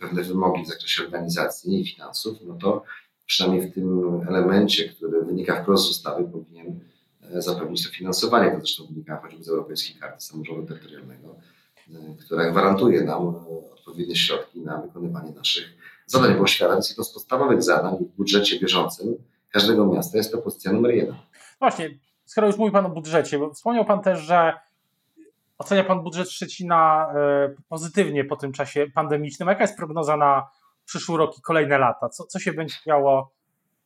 pewne 0.00 0.22
wymogi 0.22 0.64
w 0.64 0.68
zakresie 0.68 1.04
organizacji 1.04 1.80
i 1.80 1.86
finansów, 1.86 2.38
no 2.46 2.54
to 2.54 2.82
przynajmniej 3.26 3.70
w 3.70 3.74
tym 3.74 4.20
elemencie, 4.28 4.88
który 4.88 5.24
wynika 5.24 5.62
wprost 5.62 5.86
z 5.86 5.90
ustawy, 5.90 6.24
powinien 6.24 6.80
zapewnić 7.34 7.86
to 7.86 7.92
finansowanie. 7.92 8.50
To 8.50 8.58
zresztą 8.58 8.86
wynika 8.86 9.16
choćby 9.16 9.44
z 9.44 9.48
Europejskiej 9.48 9.96
Karty 10.00 10.20
Samorządu 10.20 10.66
Terytorialnego, 10.66 11.36
która 12.24 12.50
gwarantuje 12.50 13.04
nam 13.04 13.34
odpowiednie 13.72 14.16
środki 14.16 14.60
na 14.60 14.80
wykonywanie 14.80 15.32
naszych 15.32 15.64
zadań, 16.06 16.34
bo 16.34 16.42
oświata 16.42 16.76
jest 16.76 16.88
z 16.88 17.12
podstawowych 17.12 17.62
zadań 17.62 17.96
w 17.96 18.16
budżecie 18.16 18.60
bieżącym 18.60 19.14
każdego 19.50 19.86
miasta. 19.86 20.18
Jest 20.18 20.32
to 20.32 20.38
pozycja 20.38 20.72
numer 20.72 20.94
jeden. 20.94 21.14
Właśnie, 21.58 21.98
skoro 22.24 22.46
już 22.46 22.56
mówi 22.56 22.72
Pan 22.72 22.86
o 22.86 22.90
budżecie, 22.90 23.40
wspomniał 23.54 23.84
Pan 23.84 24.02
też, 24.02 24.18
że 24.18 24.52
ocenia 25.60 25.84
Pan 25.84 26.02
budżet 26.02 26.30
Szczecina 26.30 27.12
e, 27.14 27.54
pozytywnie 27.68 28.24
po 28.24 28.36
tym 28.36 28.52
czasie 28.52 28.86
pandemicznym. 28.94 29.48
Jaka 29.48 29.62
jest 29.62 29.76
prognoza 29.76 30.16
na 30.16 30.46
przyszły 30.84 31.18
rok 31.18 31.38
i 31.38 31.42
kolejne 31.42 31.78
lata? 31.78 32.08
Co, 32.08 32.24
co 32.24 32.38
się 32.38 32.52
będzie 32.52 32.74
działo? 32.86 33.32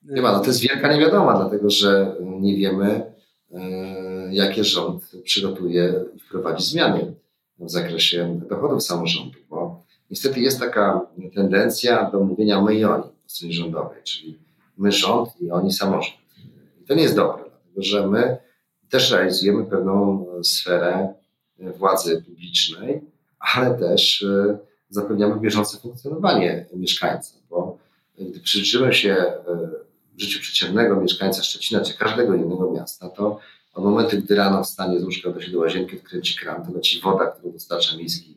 Nie 0.03 0.23
ma, 0.23 0.33
no 0.33 0.41
to 0.41 0.47
jest 0.47 0.61
wielka 0.61 0.93
niewiadoma, 0.93 1.37
dlatego 1.37 1.71
że 1.71 2.17
nie 2.21 2.57
wiemy, 2.57 3.15
e, 3.55 3.61
jakie 4.35 4.65
rząd 4.65 5.11
przygotuje 5.25 5.95
i 6.15 6.21
wprowadzi 6.21 6.65
zmiany 6.65 7.15
w 7.59 7.71
zakresie 7.71 8.41
dochodów 8.49 8.83
samorządu, 8.83 9.39
bo 9.51 9.83
niestety 10.11 10.41
jest 10.41 10.61
taka 10.61 11.01
tendencja 11.35 12.11
do 12.11 12.21
mówienia 12.21 12.63
my 12.63 12.75
i 12.75 12.85
oni 12.85 13.03
po 13.03 13.29
stronie 13.31 13.55
rządowej, 13.55 14.03
czyli 14.03 14.39
my 14.79 14.93
rząd 14.93 15.41
i 15.41 15.51
oni 15.51 15.73
samorząd. 15.73 16.17
I 16.83 16.87
to 16.87 16.95
nie 16.95 17.03
jest 17.03 17.17
dobre, 17.17 17.45
dlatego 17.45 17.83
że 17.83 18.07
my 18.07 18.37
też 18.91 19.11
realizujemy 19.11 19.65
pewną 19.65 20.27
sferę 20.43 21.15
władzy 21.59 22.23
publicznej, 22.27 23.01
ale 23.39 23.79
też 23.79 24.23
e, 24.23 24.59
zapewniamy 24.89 25.41
bieżące 25.41 25.79
funkcjonowanie 25.79 26.67
mieszkańców, 26.73 27.43
bo 27.51 27.79
gdy 28.19 28.41
przyjrzymy 28.41 28.95
się 28.95 29.13
e, 29.13 29.41
życiu 30.17 30.41
przeciętnego 30.41 31.01
mieszkańca 31.01 31.43
Szczecina 31.43 31.81
czy 31.81 31.99
każdego 31.99 32.35
innego 32.35 32.71
miasta, 32.71 33.09
to 33.09 33.39
od 33.75 33.85
momentu, 33.85 34.17
gdy 34.17 34.35
rano 34.35 34.65
wstanie 34.65 35.01
z 35.01 35.05
łóżka, 35.05 35.31
do 35.31 35.41
się 35.41 35.53
do 35.53 35.59
łazienki, 35.59 35.97
odkręci 35.97 36.37
kran, 36.37 36.67
to 36.67 36.73
leci 36.73 37.01
woda, 37.01 37.27
którą 37.27 37.53
dostarcza 37.53 37.97
miejski 37.97 38.37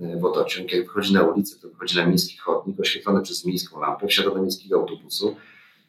e, 0.00 0.16
wodociąg. 0.16 0.72
Jak 0.72 0.86
wychodzi 0.86 1.14
na 1.14 1.22
ulicę, 1.22 1.56
to 1.62 1.68
wychodzi 1.68 1.96
na 1.96 2.06
miejski 2.06 2.38
chodnik 2.38 2.80
oświetlony 2.80 3.22
przez 3.22 3.44
miejską 3.44 3.80
lampę, 3.80 4.06
wsiada 4.06 4.30
do 4.30 4.42
miejskiego 4.42 4.80
autobusu. 4.80 5.36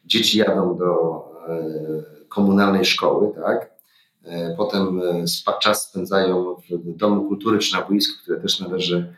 Dzieci 0.04 0.38
jadą 0.38 0.78
do 0.78 1.24
komunalnej 2.28 2.84
szkoły, 2.84 3.32
tak? 3.34 3.73
E, 4.24 4.54
potem 4.56 5.02
e, 5.02 5.58
czas 5.60 5.88
spędzają 5.88 6.54
w 6.70 6.96
Domu 6.96 7.28
Kultury 7.28 7.58
czy 7.58 7.74
na 7.74 7.82
boisku, 7.82 8.22
które 8.22 8.40
też 8.40 8.60
należy 8.60 9.14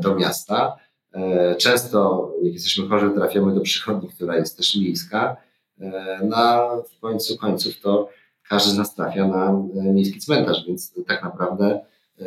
do 0.00 0.14
miasta. 0.14 0.76
E, 1.12 1.54
często, 1.54 2.30
jak 2.42 2.52
jesteśmy 2.52 2.88
chorzy, 2.88 3.10
trafiamy 3.10 3.54
do 3.54 3.60
przychodni, 3.60 4.08
która 4.08 4.36
jest 4.36 4.56
też 4.56 4.76
miejska. 4.76 5.36
Na 6.22 6.68
w 6.96 7.00
końcu 7.00 7.36
końców 7.36 7.80
to 7.80 8.08
każdy 8.48 8.70
z 8.70 8.76
nas 8.76 8.94
trafia 8.94 9.28
na 9.28 9.62
miejski 9.74 10.20
cmentarz, 10.20 10.66
więc 10.66 10.94
tak 11.06 11.22
naprawdę 11.22 11.80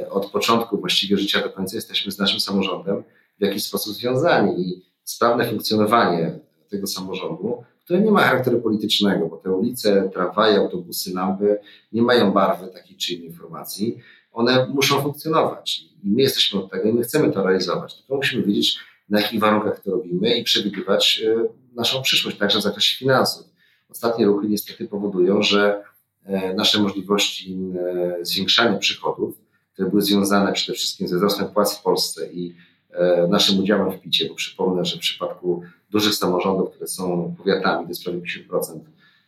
od 0.09 0.31
początku 0.31 0.77
właściwie 0.77 1.17
życia 1.17 1.41
do 1.41 1.49
końca 1.49 1.75
jesteśmy 1.75 2.11
z 2.11 2.19
naszym 2.19 2.39
samorządem 2.39 3.03
w 3.39 3.45
jakiś 3.45 3.63
sposób 3.63 3.93
związani 3.93 4.61
i 4.61 4.85
sprawne 5.03 5.49
funkcjonowanie 5.49 6.39
tego 6.69 6.87
samorządu 6.87 7.63
które 7.83 8.01
nie 8.01 8.11
ma 8.11 8.21
charakteru 8.21 8.61
politycznego, 8.61 9.27
bo 9.27 9.37
te 9.37 9.51
ulice, 9.51 10.09
tramwaje, 10.13 10.57
autobusy, 10.57 11.13
lampy 11.13 11.57
nie 11.91 12.01
mają 12.01 12.31
barwy 12.31 12.67
takiej 12.67 12.97
czy 12.97 13.13
innej 13.13 13.27
informacji. 13.27 13.97
One 14.31 14.67
muszą 14.67 15.01
funkcjonować 15.01 15.81
i 16.03 16.09
my 16.09 16.21
jesteśmy 16.21 16.59
od 16.59 16.71
tego 16.71 16.89
i 16.89 16.93
my 16.93 17.03
chcemy 17.03 17.31
to 17.31 17.43
realizować. 17.43 17.97
Tylko 17.97 18.15
musimy 18.15 18.43
wiedzieć, 18.43 18.79
na 19.09 19.21
jakich 19.21 19.39
warunkach 19.39 19.79
to 19.79 19.91
robimy 19.91 20.37
i 20.37 20.43
przewidywać 20.43 21.23
e, 21.25 21.47
naszą 21.75 22.01
przyszłość, 22.01 22.37
także 22.37 22.59
w 22.59 22.61
zakresie 22.61 22.97
finansów. 22.97 23.45
Ostatnie 23.89 24.25
ruchy 24.25 24.47
niestety 24.49 24.87
powodują, 24.87 25.41
że 25.41 25.83
e, 26.25 26.53
nasze 26.53 26.79
możliwości 26.79 27.57
e, 27.79 28.25
zwiększania 28.25 28.77
przychodów, 28.77 29.41
które 29.73 29.89
były 29.89 30.01
związane 30.01 30.53
przede 30.53 30.77
wszystkim 30.77 31.07
ze 31.07 31.15
wzrostem 31.15 31.47
płac 31.47 31.77
w 31.77 31.83
Polsce 31.83 32.33
i 32.33 32.55
E, 32.93 33.27
naszym 33.27 33.59
udziałem 33.59 33.91
w 33.91 34.01
PIT-ie, 34.01 34.29
bo 34.29 34.35
przypomnę, 34.35 34.85
że 34.85 34.97
w 34.97 34.99
przypadku 34.99 35.63
dużych 35.93 36.15
samorządów, 36.15 36.69
które 36.69 36.87
są 36.87 37.35
powiatami, 37.37 37.83
to 37.83 37.89
jest 37.89 38.03
prawie 38.03 38.19
50% 38.49 38.79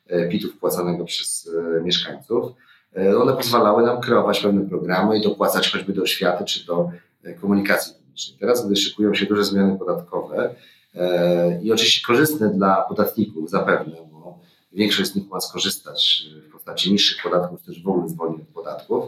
e, 0.07 0.29
PIT-u 0.29 0.49
wpłacanego 0.49 1.05
przez 1.05 1.49
e, 1.77 1.83
mieszkańców, 1.83 2.51
one 3.21 3.33
pozwalały 3.33 3.83
nam 3.83 4.01
kreować 4.01 4.39
pewne 4.39 4.69
programy 4.69 5.17
i 5.17 5.21
dopłacać 5.21 5.71
choćby 5.71 5.93
do 5.93 6.01
oświaty 6.01 6.45
czy 6.45 6.65
do 6.65 6.89
komunikacji 7.41 7.93
publicznej. 7.93 8.37
Teraz, 8.39 8.65
gdy 8.65 8.75
szykują 8.75 9.13
się 9.13 9.25
duże 9.25 9.43
zmiany 9.43 9.79
podatkowe 9.79 10.55
i 11.63 11.71
oczywiście 11.71 12.07
korzystne 12.07 12.49
dla 12.49 12.81
podatników 12.81 13.49
zapewne, 13.49 13.95
bo 14.11 14.39
większość 14.73 15.11
z 15.11 15.15
nich 15.15 15.29
ma 15.29 15.39
skorzystać 15.39 16.25
w 16.49 16.51
postaci 16.51 16.91
niższych 16.91 17.23
podatków, 17.23 17.61
też 17.61 17.83
w 17.83 17.87
ogóle 17.87 18.09
zwolnień 18.09 18.41
od 18.41 18.47
podatków, 18.47 19.05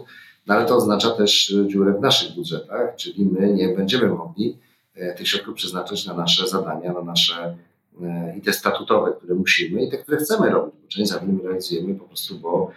no 0.48 0.54
ale 0.54 0.66
to 0.66 0.76
oznacza 0.76 1.10
też 1.10 1.50
e, 1.50 1.68
dziurę 1.68 1.92
w 1.92 2.00
naszych 2.00 2.34
budżetach, 2.34 2.96
czyli 2.96 3.24
my 3.24 3.52
nie 3.52 3.68
będziemy 3.68 4.08
mogli 4.08 4.50
e, 4.50 4.67
tych 5.16 5.28
środków 5.28 5.54
przeznaczyć 5.54 6.06
na 6.06 6.14
nasze 6.14 6.48
zadania, 6.48 6.92
na 6.92 7.02
nasze 7.02 7.56
e, 8.02 8.34
i 8.38 8.40
te 8.40 8.52
statutowe, 8.52 9.12
które 9.12 9.34
musimy, 9.34 9.82
i 9.82 9.90
te, 9.90 9.98
które 9.98 10.18
chcemy 10.18 10.50
robić, 10.50 10.74
bo 10.82 10.88
część 10.88 11.10
zadań 11.10 11.38
realizujemy 11.44 11.94
po 11.94 12.04
prostu, 12.04 12.38
bo 12.38 12.70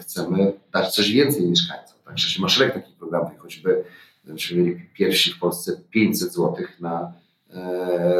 chcemy 0.00 0.52
dać 0.72 0.94
coś 0.94 1.12
więcej 1.12 1.50
mieszkańcom. 1.50 1.96
Także 2.04 2.42
ma 2.42 2.48
szereg 2.48 2.74
takich 2.74 2.96
programów, 2.96 3.38
choćby 3.38 3.84
myśmy 4.24 4.56
mieli 4.56 4.88
pierwsi 4.94 5.32
w 5.32 5.38
Polsce 5.38 5.80
500 5.90 6.32
zł 6.32 6.54
na 6.80 7.12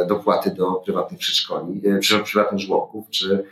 dopłaty 0.07 0.51
do 0.51 0.71
prywatnych 0.71 1.19
przedszkoli, 1.19 1.81
prywatnych 2.23 2.61
żłobków, 2.61 3.09
czy 3.09 3.45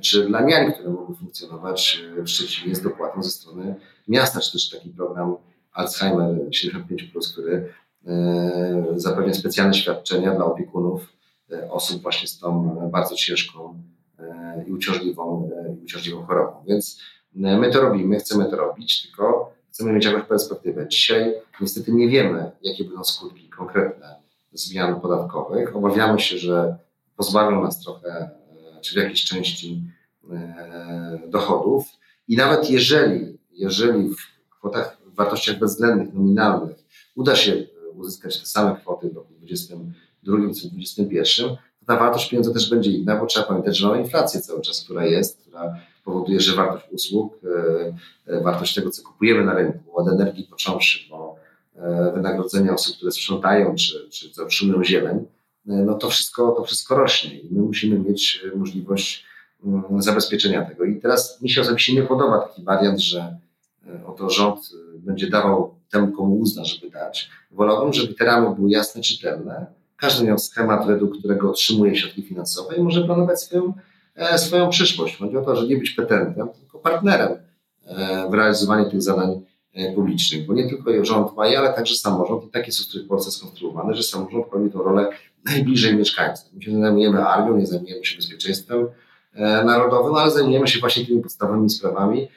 czy 0.00 0.26
dla 0.26 0.40
niań, 0.40 0.72
które 0.72 0.90
mogły 0.90 1.16
funkcjonować 1.16 2.02
e, 2.18 2.22
w 2.22 2.28
Szczecinie 2.28 2.74
z 2.74 2.82
dopłatą 2.82 3.22
ze 3.22 3.30
strony 3.30 3.74
miasta, 4.08 4.40
czy 4.40 4.52
też 4.52 4.70
taki 4.70 4.90
program 4.90 5.36
Alzheimer 5.72 6.48
75+, 6.48 7.32
który 7.32 7.52
e, 7.54 7.68
zapewnia 8.96 9.34
specjalne 9.34 9.74
świadczenia 9.74 10.34
dla 10.34 10.44
opiekunów 10.44 11.12
e, 11.52 11.70
osób 11.70 12.02
właśnie 12.02 12.28
z 12.28 12.38
tą 12.38 12.64
bardzo 12.92 13.14
ciężką 13.14 13.82
i 14.66 14.72
uciążliwą, 14.72 15.50
uciążliwą 15.84 16.26
chorobą. 16.26 16.64
Więc 16.68 17.00
my 17.34 17.70
to 17.70 17.80
robimy, 17.80 18.18
chcemy 18.18 18.50
to 18.50 18.56
robić, 18.56 19.02
tylko 19.02 19.52
chcemy 19.70 19.92
mieć 19.92 20.04
jakąś 20.04 20.22
perspektywę. 20.22 20.88
Dzisiaj 20.88 21.34
niestety 21.60 21.92
nie 21.92 22.08
wiemy, 22.08 22.50
jakie 22.62 22.84
będą 22.84 23.04
skutki 23.04 23.48
konkretne 23.48 24.16
zmian 24.52 25.00
podatkowych. 25.00 25.76
Obawiamy 25.76 26.20
się, 26.20 26.38
że 26.38 26.76
pozbawią 27.16 27.62
nas 27.62 27.80
trochę 27.80 28.30
czy 28.84 28.94
w 28.94 28.96
jakiejś 28.96 29.24
części 29.24 29.82
e, 30.30 31.20
dochodów. 31.28 31.86
I 32.28 32.36
nawet 32.36 32.70
jeżeli, 32.70 33.38
jeżeli 33.52 34.08
w 34.08 34.50
kwotach, 34.50 34.98
w 35.06 35.14
wartościach 35.14 35.58
bezwzględnych, 35.58 36.14
nominalnych 36.14 36.76
uda 37.14 37.36
się 37.36 37.66
uzyskać 37.98 38.40
te 38.40 38.46
same 38.46 38.76
kwoty 38.76 39.10
w 39.10 39.16
roku 39.16 39.32
2022 39.34 40.36
czy 40.36 40.68
2021, 40.68 41.56
to 41.80 41.86
ta 41.86 41.96
wartość 41.96 42.30
pieniądza 42.30 42.52
też 42.52 42.70
będzie 42.70 42.90
inna, 42.90 43.16
bo 43.16 43.26
trzeba 43.26 43.46
pamiętać, 43.46 43.78
że 43.78 43.88
mamy 43.88 44.02
inflację 44.02 44.40
cały 44.40 44.60
czas, 44.60 44.84
która 44.84 45.06
jest, 45.06 45.40
która 45.40 45.76
powoduje, 46.04 46.40
że 46.40 46.56
wartość 46.56 46.86
usług, 46.92 47.40
e, 47.44 48.32
e, 48.32 48.40
wartość 48.40 48.74
tego, 48.74 48.90
co 48.90 49.02
kupujemy 49.02 49.44
na 49.44 49.54
rynku, 49.54 49.98
od 49.98 50.08
energii 50.08 50.44
począwszy, 50.44 51.08
bo 51.10 51.44
wynagrodzenia 52.14 52.74
osób, 52.74 52.96
które 52.96 53.12
sprzątają, 53.12 53.74
czy, 53.74 54.08
czy 54.10 54.30
co 54.30 54.44
utrzymują 54.44 54.84
zieleń, 54.84 55.26
no 55.66 55.94
to 55.94 56.10
wszystko, 56.10 56.52
to 56.52 56.64
wszystko 56.64 56.94
rośnie 56.94 57.38
i 57.38 57.54
my 57.54 57.62
musimy 57.62 57.98
mieć 57.98 58.44
możliwość 58.56 59.24
mm, 59.64 60.02
zabezpieczenia 60.02 60.64
tego. 60.64 60.84
I 60.84 61.00
teraz 61.00 61.42
mi 61.42 61.50
się 61.50 61.60
osobiście 61.60 61.94
nie 61.94 62.02
podoba 62.02 62.38
taki 62.38 62.62
wariant, 62.62 63.00
że 63.00 63.38
e, 63.86 64.06
oto 64.06 64.30
rząd 64.30 64.58
e, 64.58 64.98
będzie 64.98 65.30
dawał 65.30 65.74
temu, 65.90 66.12
komu 66.12 66.36
uzna, 66.36 66.64
żeby 66.64 66.90
dać. 66.90 67.30
Wolałbym, 67.54 67.92
żeby 67.92 68.14
te 68.14 68.24
ramy 68.24 68.54
były 68.54 68.70
jasne, 68.70 69.02
czytelne. 69.02 69.66
Każdy 69.96 70.26
miał 70.26 70.38
schemat, 70.38 70.86
według 70.86 71.18
którego 71.18 71.50
otrzymuje 71.50 71.96
środki 71.96 72.22
finansowe 72.22 72.76
i 72.76 72.82
może 72.82 73.04
planować 73.04 73.40
swoją, 73.40 73.72
e, 74.14 74.38
swoją 74.38 74.70
przyszłość. 74.70 75.18
Chodzi 75.18 75.36
o 75.36 75.42
to, 75.42 75.56
że 75.56 75.66
nie 75.66 75.76
być 75.76 75.90
petentem, 75.90 76.48
tylko 76.60 76.78
partnerem 76.78 77.44
w 78.30 78.34
realizowaniu 78.34 78.90
tych 78.90 79.02
zadań 79.02 79.40
publicznych, 79.94 80.46
bo 80.46 80.54
nie 80.54 80.68
tylko 80.68 81.04
rząd 81.04 81.36
ma 81.36 81.44
ale 81.44 81.72
także 81.72 81.94
samorząd 81.94 82.44
i 82.44 82.48
tak 82.48 82.66
jest 82.66 82.98
w 82.98 83.06
Polsce 83.06 83.30
skonstruowany, 83.30 83.94
że 83.94 84.02
samorząd 84.02 84.46
pełni 84.46 84.70
tę 84.70 84.78
rolę 84.78 85.10
najbliżej 85.44 85.96
mieszkańców. 85.96 86.50
My 86.52 86.62
się 86.62 86.80
zajmujemy 86.80 87.26
armią, 87.26 87.56
nie 87.56 87.66
zajmujemy 87.66 88.04
się 88.04 88.16
bezpieczeństwem 88.16 88.86
e, 89.34 89.64
narodowym, 89.64 90.14
ale 90.14 90.30
zajmujemy 90.30 90.68
się 90.68 90.80
właśnie 90.80 91.06
tymi 91.06 91.22
podstawowymi 91.22 91.70
sprawami, 91.70 92.28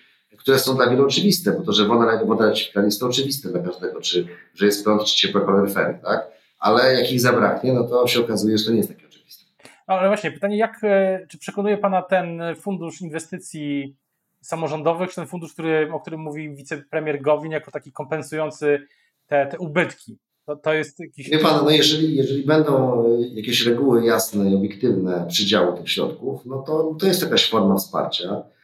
które 0.47 0.59
są 0.59 0.75
dla 0.75 0.89
wielu 0.89 1.05
oczywiste, 1.05 1.51
bo 1.51 1.63
to, 1.63 1.73
że 1.73 1.85
woda, 1.85 2.25
woda 2.25 2.51
jest 2.85 2.99
to 2.99 3.07
oczywiste 3.07 3.49
dla 3.49 3.59
każdego, 3.59 4.01
czy 4.01 4.27
że 4.55 4.65
jest 4.65 4.83
prąd, 4.83 5.03
czy 5.03 5.15
ciepłe 5.15 5.41
kaloryfery, 5.41 5.99
tak? 6.03 6.27
Ale 6.59 6.93
jak 6.93 7.11
ich 7.11 7.21
zabraknie, 7.21 7.73
no 7.73 7.83
to 7.83 8.07
się 8.07 8.19
okazuje, 8.19 8.57
że 8.57 8.65
to 8.65 8.71
nie 8.71 8.77
jest 8.77 8.89
takie 8.89 9.07
oczywiste. 9.07 9.45
No, 9.87 9.95
ale 9.95 10.07
właśnie, 10.07 10.31
pytanie, 10.31 10.57
jak, 10.57 10.83
e, 10.83 11.25
czy 11.29 11.37
przekonuje 11.37 11.77
Pana 11.77 12.01
ten 12.01 12.41
fundusz 12.55 13.01
inwestycji 13.01 13.95
samorządowych, 14.41 15.09
czy 15.09 15.15
ten 15.15 15.27
fundusz, 15.27 15.53
który, 15.53 15.89
o 15.93 15.99
którym 15.99 16.19
mówi 16.19 16.55
wicepremier 16.55 17.21
Gowin, 17.21 17.51
jako 17.51 17.71
taki 17.71 17.91
kompensujący 17.91 18.87
te, 19.25 19.47
te 19.47 19.59
ubytki 19.59 20.17
To, 20.45 20.55
to 20.55 20.73
jest 20.73 20.99
jakiś... 20.99 21.29
Wie 21.29 21.39
pan, 21.39 21.65
no 21.65 21.71
jeżeli, 21.71 22.15
jeżeli 22.15 22.45
będą 22.45 23.05
jakieś 23.33 23.65
reguły 23.65 24.05
jasne 24.05 24.51
i 24.51 24.55
obiektywne 24.55 25.25
przydziału 25.29 25.77
tych 25.77 25.89
środków, 25.89 26.45
no 26.45 26.61
to, 26.61 26.95
to 26.99 27.07
jest 27.07 27.21
jakaś 27.21 27.49
forma 27.49 27.75
wsparcia 27.75 28.29
e, 28.29 28.56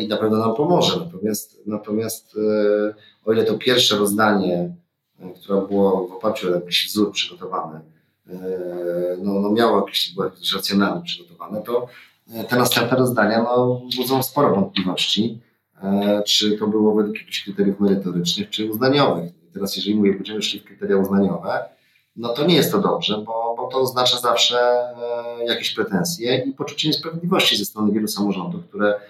i 0.00 0.08
na 0.08 0.16
pewno 0.16 0.38
nam 0.38 0.54
pomoże. 0.54 1.00
Natomiast, 1.04 1.60
natomiast 1.66 2.36
e, 2.36 2.94
o 3.24 3.32
ile 3.32 3.44
to 3.44 3.58
pierwsze 3.58 3.96
rozdanie, 3.96 4.74
e, 5.20 5.30
które 5.34 5.62
było 5.68 6.08
w 6.08 6.12
oparciu 6.12 6.48
o 6.48 6.54
jakiś 6.54 6.88
wzór 6.88 7.12
przygotowany, 7.12 7.80
no, 9.18 9.40
no 9.40 9.50
miało 9.50 9.80
jakieś, 9.80 10.14
było 10.14 10.24
jakieś 10.24 10.54
przygotowane, 11.04 11.62
to 11.62 11.86
te 12.48 12.56
następne 12.56 12.96
rozdania 12.96 13.42
no, 13.42 13.82
budzą 13.96 14.22
sporo 14.22 14.54
wątpliwości, 14.54 15.40
czy 16.26 16.58
to 16.58 16.66
było 16.66 16.94
według 16.94 17.16
jakichś 17.16 17.44
kryteriów 17.44 17.80
merytorycznych, 17.80 18.50
czy 18.50 18.70
uznaniowych 18.70 19.32
teraz 19.52 19.76
jeżeli 19.76 19.94
mówię, 19.94 20.12
będziemy 20.12 20.42
szli 20.42 20.60
w 20.60 20.64
kryteria 20.64 20.96
uznaniowe, 20.96 21.64
no 22.16 22.28
to 22.28 22.46
nie 22.46 22.54
jest 22.54 22.72
to 22.72 22.78
dobrze, 22.78 23.18
bo, 23.18 23.54
bo 23.56 23.68
to 23.68 23.80
oznacza 23.80 24.18
zawsze 24.18 24.58
e, 24.60 25.44
jakieś 25.44 25.74
pretensje 25.74 26.36
i 26.36 26.52
poczucie 26.52 26.88
niesprawiedliwości 26.88 27.56
ze 27.56 27.64
strony 27.64 27.92
wielu 27.92 28.08
samorządów, 28.08 28.64
które 28.68 28.94
e, 28.94 29.00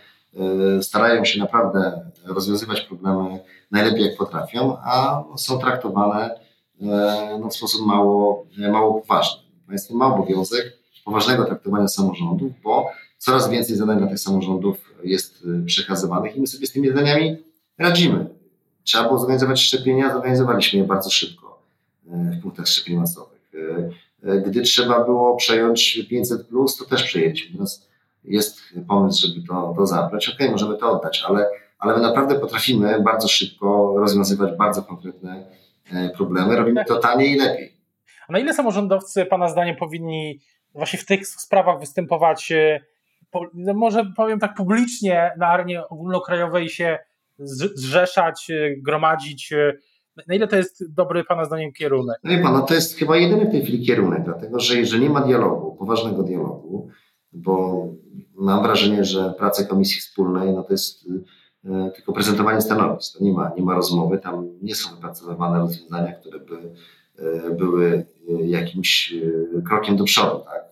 starają 0.80 1.24
się 1.24 1.40
naprawdę 1.40 2.10
rozwiązywać 2.24 2.80
problemy 2.80 3.40
najlepiej 3.70 4.04
jak 4.04 4.16
potrafią, 4.16 4.76
a 4.84 5.24
są 5.36 5.58
traktowane 5.58 6.40
e, 6.82 7.38
no, 7.40 7.48
w 7.48 7.56
sposób 7.56 7.86
mało, 7.86 8.46
mało 8.58 9.00
poważny. 9.00 9.42
Państwo 9.66 9.94
ma 9.94 10.14
obowiązek 10.14 10.78
poważnego 11.04 11.44
traktowania 11.44 11.88
samorządów, 11.88 12.52
bo 12.62 12.90
coraz 13.18 13.50
więcej 13.50 13.76
zadań 13.76 13.98
dla 13.98 14.06
tych 14.06 14.18
samorządów 14.18 14.94
jest 15.04 15.46
przekazywanych 15.66 16.36
i 16.36 16.40
my 16.40 16.46
sobie 16.46 16.66
z 16.66 16.72
tymi 16.72 16.88
zadaniami 16.88 17.36
radzimy. 17.78 18.26
Trzeba 18.84 19.04
było 19.04 19.18
zorganizować 19.18 19.60
szczepienia, 19.60 20.12
zorganizowaliśmy 20.12 20.78
je 20.78 20.84
bardzo 20.84 21.10
szybko 21.10 21.62
e, 22.06 22.36
w 22.38 22.42
punktach 22.42 22.68
szczepień 22.68 22.96
masowych. 22.96 23.50
E, 23.54 24.28
e, 24.30 24.40
gdy 24.40 24.62
trzeba 24.62 25.04
było 25.04 25.36
przejąć 25.36 26.06
500, 26.10 26.48
to 26.78 26.84
też 26.84 27.02
przejęliśmy. 27.02 27.56
Teraz 27.56 27.88
jest 28.24 28.60
pomysł, 28.88 29.26
żeby 29.26 29.46
to, 29.48 29.74
to 29.76 29.86
zabrać. 29.86 30.28
Okej, 30.28 30.36
okay, 30.46 30.50
możemy 30.50 30.78
to 30.78 30.90
oddać, 30.90 31.24
ale, 31.28 31.50
ale 31.78 31.94
my 31.94 32.00
naprawdę 32.00 32.34
potrafimy 32.40 33.02
bardzo 33.02 33.28
szybko 33.28 33.94
rozwiązywać 33.96 34.56
bardzo 34.58 34.82
konkretne 34.82 35.44
problemy. 36.16 36.56
Robimy 36.56 36.84
to 36.84 36.96
taniej 36.96 37.32
i 37.32 37.36
lepiej. 37.36 37.76
A 38.28 38.32
na 38.32 38.38
ile 38.38 38.54
samorządowcy, 38.54 39.26
Pana 39.26 39.48
zdaniem, 39.48 39.76
powinni 39.76 40.40
właśnie 40.74 40.98
w 40.98 41.06
tych 41.06 41.26
sprawach 41.26 41.80
występować, 41.80 42.52
no 43.54 43.74
może 43.74 44.04
powiem 44.16 44.38
tak 44.38 44.54
publicznie, 44.54 45.32
na 45.38 45.46
arenie 45.46 45.88
ogólnokrajowej 45.88 46.68
się 46.68 46.98
zrzeszać, 47.38 48.50
e, 48.50 48.76
gromadzić. 48.76 49.52
E, 49.52 49.72
na 50.28 50.34
ile 50.34 50.48
to 50.48 50.56
jest 50.56 50.94
dobry 50.94 51.24
Pana 51.24 51.44
zdaniem 51.44 51.72
kierunek? 51.72 52.18
No 52.24 52.30
wie 52.30 52.42
Pana, 52.42 52.62
to 52.62 52.74
jest 52.74 52.98
chyba 52.98 53.16
jedyny 53.16 53.46
w 53.46 53.50
tej 53.50 53.62
chwili 53.62 53.86
kierunek, 53.86 54.24
dlatego 54.24 54.60
że 54.60 54.76
jeżeli 54.76 55.02
nie 55.02 55.10
ma 55.10 55.20
dialogu, 55.20 55.76
poważnego 55.76 56.22
dialogu, 56.22 56.88
bo 57.32 57.86
mam 58.34 58.62
wrażenie, 58.62 59.04
że 59.04 59.34
praca 59.38 59.64
Komisji 59.64 60.00
Wspólnej 60.00 60.52
no 60.54 60.62
to 60.62 60.72
jest 60.72 61.08
e, 61.64 61.90
tylko 61.90 62.12
prezentowanie 62.12 62.60
stanowisk. 62.60 63.18
To 63.18 63.24
nie 63.24 63.32
ma, 63.32 63.52
nie 63.56 63.62
ma 63.62 63.74
rozmowy, 63.74 64.18
tam 64.18 64.48
nie 64.62 64.74
są 64.74 64.94
wypracowywane 64.94 65.58
rozwiązania, 65.58 66.12
które 66.12 66.38
by 66.40 66.58
były 67.58 68.06
jakimś 68.44 69.14
krokiem 69.68 69.96
do 69.96 70.04
przodu 70.04 70.44
tak, 70.44 70.64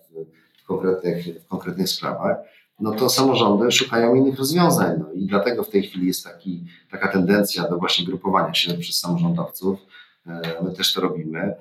w, 0.62 0.66
konkretnych, 0.66 1.42
w 1.44 1.46
konkretnych 1.46 1.88
sprawach 1.88 2.36
no 2.80 2.92
to 2.92 3.08
samorządy 3.08 3.72
szukają 3.72 4.14
innych 4.14 4.38
rozwiązań. 4.38 4.98
No 4.98 5.12
i 5.12 5.26
dlatego 5.26 5.64
w 5.64 5.70
tej 5.70 5.82
chwili 5.82 6.06
jest 6.06 6.24
taki, 6.24 6.64
taka 6.90 7.08
tendencja 7.08 7.68
do 7.68 7.78
właśnie 7.78 8.06
grupowania 8.06 8.54
się 8.54 8.74
przez 8.74 8.98
samorządowców. 8.98 9.78
E, 10.26 10.40
my 10.62 10.72
też 10.72 10.94
to 10.94 11.00
robimy, 11.00 11.38
e, 11.38 11.56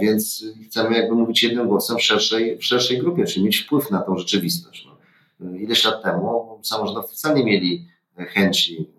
więc 0.00 0.44
chcemy 0.66 0.96
jakby 0.96 1.14
mówić 1.14 1.42
jednym 1.42 1.68
głosem 1.68 1.98
w 1.98 2.02
szerszej, 2.02 2.58
w 2.58 2.64
szerszej 2.64 2.98
grupie, 2.98 3.24
czyli 3.24 3.44
mieć 3.44 3.56
wpływ 3.56 3.90
na 3.90 4.00
tą 4.00 4.18
rzeczywistość. 4.18 4.86
No. 4.86 5.50
E, 5.50 5.58
ileś 5.58 5.84
lat 5.84 6.02
temu 6.02 6.58
samorządowcy 6.62 7.14
wcale 7.14 7.34
nie 7.34 7.44
mieli 7.44 7.86
chęci 8.16 8.90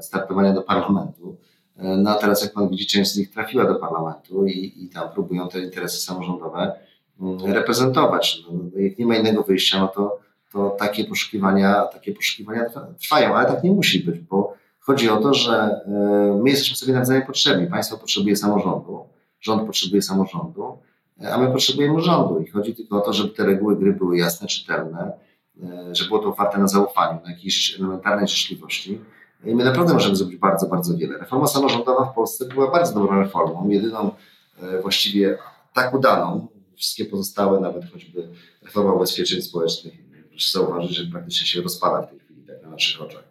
startowania 0.00 0.52
do 0.52 0.62
parlamentu. 0.62 1.36
No 1.76 2.10
a 2.10 2.14
teraz, 2.14 2.42
jak 2.42 2.52
pan 2.52 2.68
widzi, 2.68 2.86
część 2.86 3.12
z 3.12 3.16
nich 3.16 3.30
trafiła 3.30 3.64
do 3.64 3.74
parlamentu 3.74 4.46
i, 4.46 4.84
i 4.84 4.88
tam 4.88 5.08
próbują 5.08 5.48
te 5.48 5.60
interesy 5.60 6.00
samorządowe 6.00 6.72
mm, 7.20 7.52
reprezentować. 7.52 8.42
No, 8.42 8.58
no, 8.58 8.80
jak 8.80 8.98
nie 8.98 9.06
ma 9.06 9.16
innego 9.16 9.42
wyjścia, 9.42 9.80
no 9.80 9.88
to 9.88 10.18
to 10.52 10.70
takie 10.70 11.04
poszukiwania, 11.04 11.82
takie 11.84 12.12
poszukiwania 12.12 12.64
trwają, 13.00 13.34
ale 13.34 13.48
tak 13.48 13.64
nie 13.64 13.70
musi 13.70 14.00
być, 14.00 14.20
bo 14.20 14.54
chodzi 14.80 15.08
o 15.08 15.16
to, 15.16 15.34
że 15.34 15.52
e, 15.52 16.40
my 16.42 16.50
jesteśmy 16.50 16.76
sobie 16.76 16.92
nawzajem 16.92 17.22
potrzebni. 17.22 17.66
Państwo 17.66 17.98
potrzebuje 17.98 18.36
samorządu, 18.36 19.04
rząd 19.40 19.66
potrzebuje 19.66 20.02
samorządu, 20.02 20.78
e, 21.20 21.34
a 21.34 21.38
my 21.38 21.52
potrzebujemy 21.52 22.00
rządu. 22.00 22.40
I 22.40 22.50
chodzi 22.50 22.74
tylko 22.74 22.96
o 22.96 23.00
to, 23.00 23.12
żeby 23.12 23.30
te 23.30 23.46
reguły 23.46 23.76
gry 23.76 23.92
były 23.92 24.18
jasne, 24.18 24.48
czytelne, 24.48 25.12
e, 25.62 25.94
żeby 25.94 26.08
było 26.08 26.20
to 26.20 26.28
oparte 26.28 26.58
na 26.58 26.68
zaufaniu, 26.68 27.20
na 27.24 27.30
jakiejś 27.30 27.76
elementarnej 27.78 28.28
życzliwości. 28.28 29.00
I 29.44 29.54
my 29.54 29.64
naprawdę 29.64 29.94
możemy 29.94 30.16
zrobić 30.16 30.36
bardzo, 30.36 30.66
bardzo 30.66 30.96
wiele. 30.96 31.18
Reforma 31.18 31.46
samorządowa 31.46 32.04
w 32.04 32.14
Polsce 32.14 32.44
była 32.44 32.70
bardzo 32.70 32.94
dobrą 32.94 33.20
reformą, 33.20 33.68
jedyną 33.68 34.10
właściwie 34.82 35.38
tak 35.74 35.94
udaną. 35.94 36.46
Wszystkie 36.76 37.04
pozostałe, 37.04 37.60
nawet 37.60 37.92
choćby 37.92 38.28
reforma 38.62 38.92
ubezpieczeń 38.92 39.42
społecznych, 39.42 40.08
Proszę 40.38 40.58
zauważyć, 40.58 40.96
że 40.96 41.04
praktycznie 41.12 41.46
się 41.46 41.62
rozpada 41.62 42.02
w 42.02 42.10
tej 42.10 42.18
chwili 42.18 42.42
tak 42.42 42.62
na 42.62 42.70
naszych 42.70 43.02
oczach. 43.02 43.24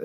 E, 0.00 0.04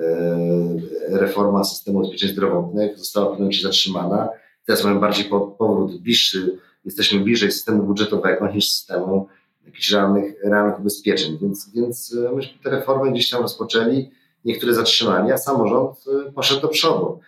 reforma 1.08 1.64
systemu 1.64 1.98
ubezpieczeń 1.98 2.28
zdrowotnych 2.28 2.98
została 2.98 3.26
w 3.26 3.30
pewnym 3.30 3.52
zatrzymana. 3.62 4.28
Teraz 4.66 4.84
mamy 4.84 5.00
bardziej 5.00 5.24
powrót 5.58 6.00
bliższy, 6.00 6.58
jesteśmy 6.84 7.20
bliżej 7.20 7.52
systemu 7.52 7.82
budżetowego 7.82 8.52
niż 8.52 8.72
systemu 8.72 9.28
jakichś 9.66 9.90
realnych, 9.90 10.34
realnych 10.44 10.80
ubezpieczeń. 10.80 11.38
Więc, 11.42 11.70
więc 11.74 12.16
e, 12.28 12.32
myśmy 12.32 12.58
te 12.62 12.70
reformy 12.70 13.12
gdzieś 13.12 13.30
tam 13.30 13.42
rozpoczęli, 13.42 14.10
niektóre 14.44 14.74
zatrzymali, 14.74 15.32
a 15.32 15.38
samorząd 15.38 16.04
e, 16.28 16.32
poszedł 16.32 16.60
do 16.60 16.68
przodu. 16.68 17.20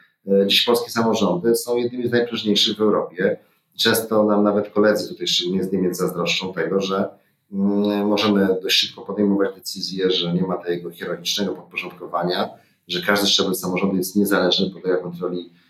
Dziś 0.46 0.64
polskie 0.64 0.90
samorządy 0.90 1.56
są 1.56 1.76
jednymi 1.76 2.08
z 2.08 2.12
najpróżniejszych 2.12 2.76
w 2.76 2.80
Europie. 2.80 3.36
Często 3.78 4.24
nam 4.24 4.42
nawet 4.42 4.70
koledzy 4.70 5.08
tutaj, 5.08 5.26
szczególnie 5.26 5.64
z 5.64 5.72
Niemiec, 5.72 5.96
zazdroszczą 5.96 6.52
tego, 6.52 6.80
że 6.80 7.08
Mm, 7.54 8.06
możemy 8.06 8.48
dość 8.62 8.76
szybko 8.76 9.02
podejmować 9.02 9.54
decyzje, 9.54 10.10
że 10.10 10.34
nie 10.34 10.42
ma 10.42 10.56
tego 10.56 10.90
hierarchicznego 10.90 11.54
podporządkowania, 11.54 12.50
że 12.88 13.02
każdy 13.02 13.26
szczebel 13.26 13.54
samorządu 13.54 13.96
jest 13.96 14.16
niezależny, 14.16 14.70
podlega 14.70 14.96
kontroli 14.96 15.40
e, 15.40 15.63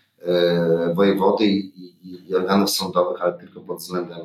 wojewody 0.93 1.45
i, 1.45 1.93
i, 2.29 2.35
organów 2.35 2.69
sądowych, 2.69 3.21
ale 3.21 3.33
tylko 3.33 3.61
pod 3.61 3.77
względem 3.77 4.19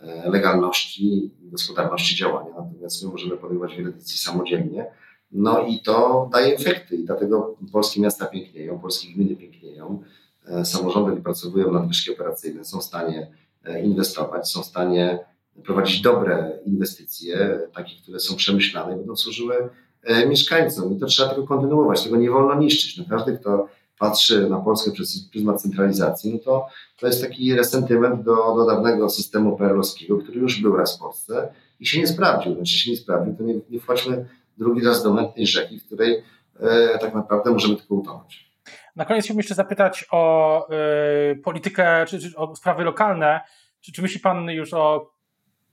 e, 0.00 0.30
legalności 0.30 1.30
i 1.42 1.50
gospodarności 1.50 2.16
działania. 2.16 2.50
Natomiast 2.58 3.04
my 3.04 3.10
możemy 3.10 3.36
podejmować 3.36 3.76
wiele 3.76 3.92
decyzji 3.92 4.18
samodzielnie. 4.18 4.86
No 5.32 5.66
i 5.66 5.80
to 5.80 6.28
daje 6.32 6.54
efekty 6.54 6.96
i 6.96 7.04
dlatego 7.04 7.56
polskie 7.72 8.00
miasta 8.00 8.26
pięknieją, 8.26 8.78
polskie 8.78 9.12
gminy 9.12 9.36
pięknieją, 9.36 10.02
e, 10.46 10.64
samorządy 10.64 11.14
wypracowują 11.14 11.72
nadwyżki 11.72 12.12
operacyjne, 12.12 12.64
są 12.64 12.78
w 12.80 12.84
stanie 12.84 13.30
inwestować, 13.82 14.50
są 14.50 14.62
w 14.62 14.66
stanie 14.66 15.18
prowadzić 15.64 16.00
dobre 16.00 16.58
inwestycje, 16.66 17.60
takie, 17.74 17.92
które 18.02 18.20
są 18.20 18.36
przemyślane 18.36 18.92
i 18.92 18.96
będą 18.96 19.16
służyły 19.16 19.70
e, 20.02 20.26
mieszkańcom. 20.26 20.96
I 20.96 21.00
to 21.00 21.06
trzeba 21.06 21.28
tego 21.28 21.46
kontynuować, 21.46 22.04
tego 22.04 22.16
nie 22.16 22.30
wolno 22.30 22.54
niszczyć. 22.54 22.98
No 22.98 23.04
każdy, 23.10 23.38
kto 23.38 23.68
patrzy 23.98 24.50
na 24.50 24.60
Polskę 24.60 24.90
przez 24.90 25.28
pryzmat 25.28 25.62
centralizacji, 25.62 26.32
no 26.32 26.38
to, 26.38 26.66
to 26.98 27.06
jest 27.06 27.22
taki 27.22 27.54
resentyment 27.54 28.22
do, 28.22 28.34
do 28.34 28.66
dawnego 28.66 29.10
systemu 29.10 29.56
perlowskiego, 29.56 30.18
który 30.18 30.40
już 30.40 30.62
był 30.62 30.76
raz 30.76 30.96
w 30.96 31.00
Polsce 31.00 31.52
i 31.80 31.86
się 31.86 32.00
nie 32.00 32.06
sprawdził. 32.06 32.54
Znaczy 32.54 32.72
się 32.72 32.90
nie 32.90 32.96
sprawdził, 32.96 33.36
to 33.36 33.42
nie, 33.42 33.54
nie 33.70 33.80
wchodźmy 33.80 34.28
drugi 34.58 34.86
raz 34.86 35.02
do 35.02 35.14
mętnej 35.14 35.46
rzeki, 35.46 35.80
w 35.80 35.86
której 35.86 36.22
e, 36.60 36.98
tak 36.98 37.14
naprawdę 37.14 37.50
możemy 37.50 37.76
tylko 37.76 37.94
utonąć. 37.94 38.54
Na 38.96 39.04
koniec 39.04 39.24
chciałbym 39.24 39.38
jeszcze 39.38 39.54
zapytać 39.54 40.06
o 40.10 40.66
y, 41.32 41.36
politykę, 41.36 42.04
czy, 42.08 42.18
czy, 42.18 42.36
o 42.36 42.56
sprawy 42.56 42.84
lokalne. 42.84 43.40
Czy, 43.80 43.92
czy 43.92 44.02
myśli 44.02 44.20
Pan 44.20 44.50
już 44.50 44.74
o 44.74 45.14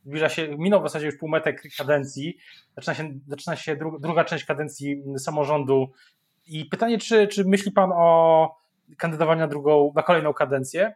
zbliża 0.06 0.30
się, 0.30 0.58
minął 0.58 0.80
w 0.82 0.84
zasadzie 0.84 1.06
już 1.06 1.16
półmetek 1.16 1.64
kadencji, 1.78 2.38
zaczyna 2.76 2.94
się, 2.94 3.20
zaczyna 3.28 3.56
się 3.56 3.76
dru, 3.76 4.00
druga 4.00 4.24
część 4.24 4.46
kadencji 4.46 5.04
samorządu 5.18 5.92
i 6.52 6.66
pytanie, 6.66 6.98
czy, 6.98 7.28
czy 7.28 7.46
myśli 7.46 7.72
Pan 7.72 7.92
o 7.94 8.56
kandydowaniu 8.98 9.40
na 9.40 9.48
drugą, 9.48 9.94
na 9.96 10.04
kolejną 10.04 10.34
kadencję? 10.34 10.94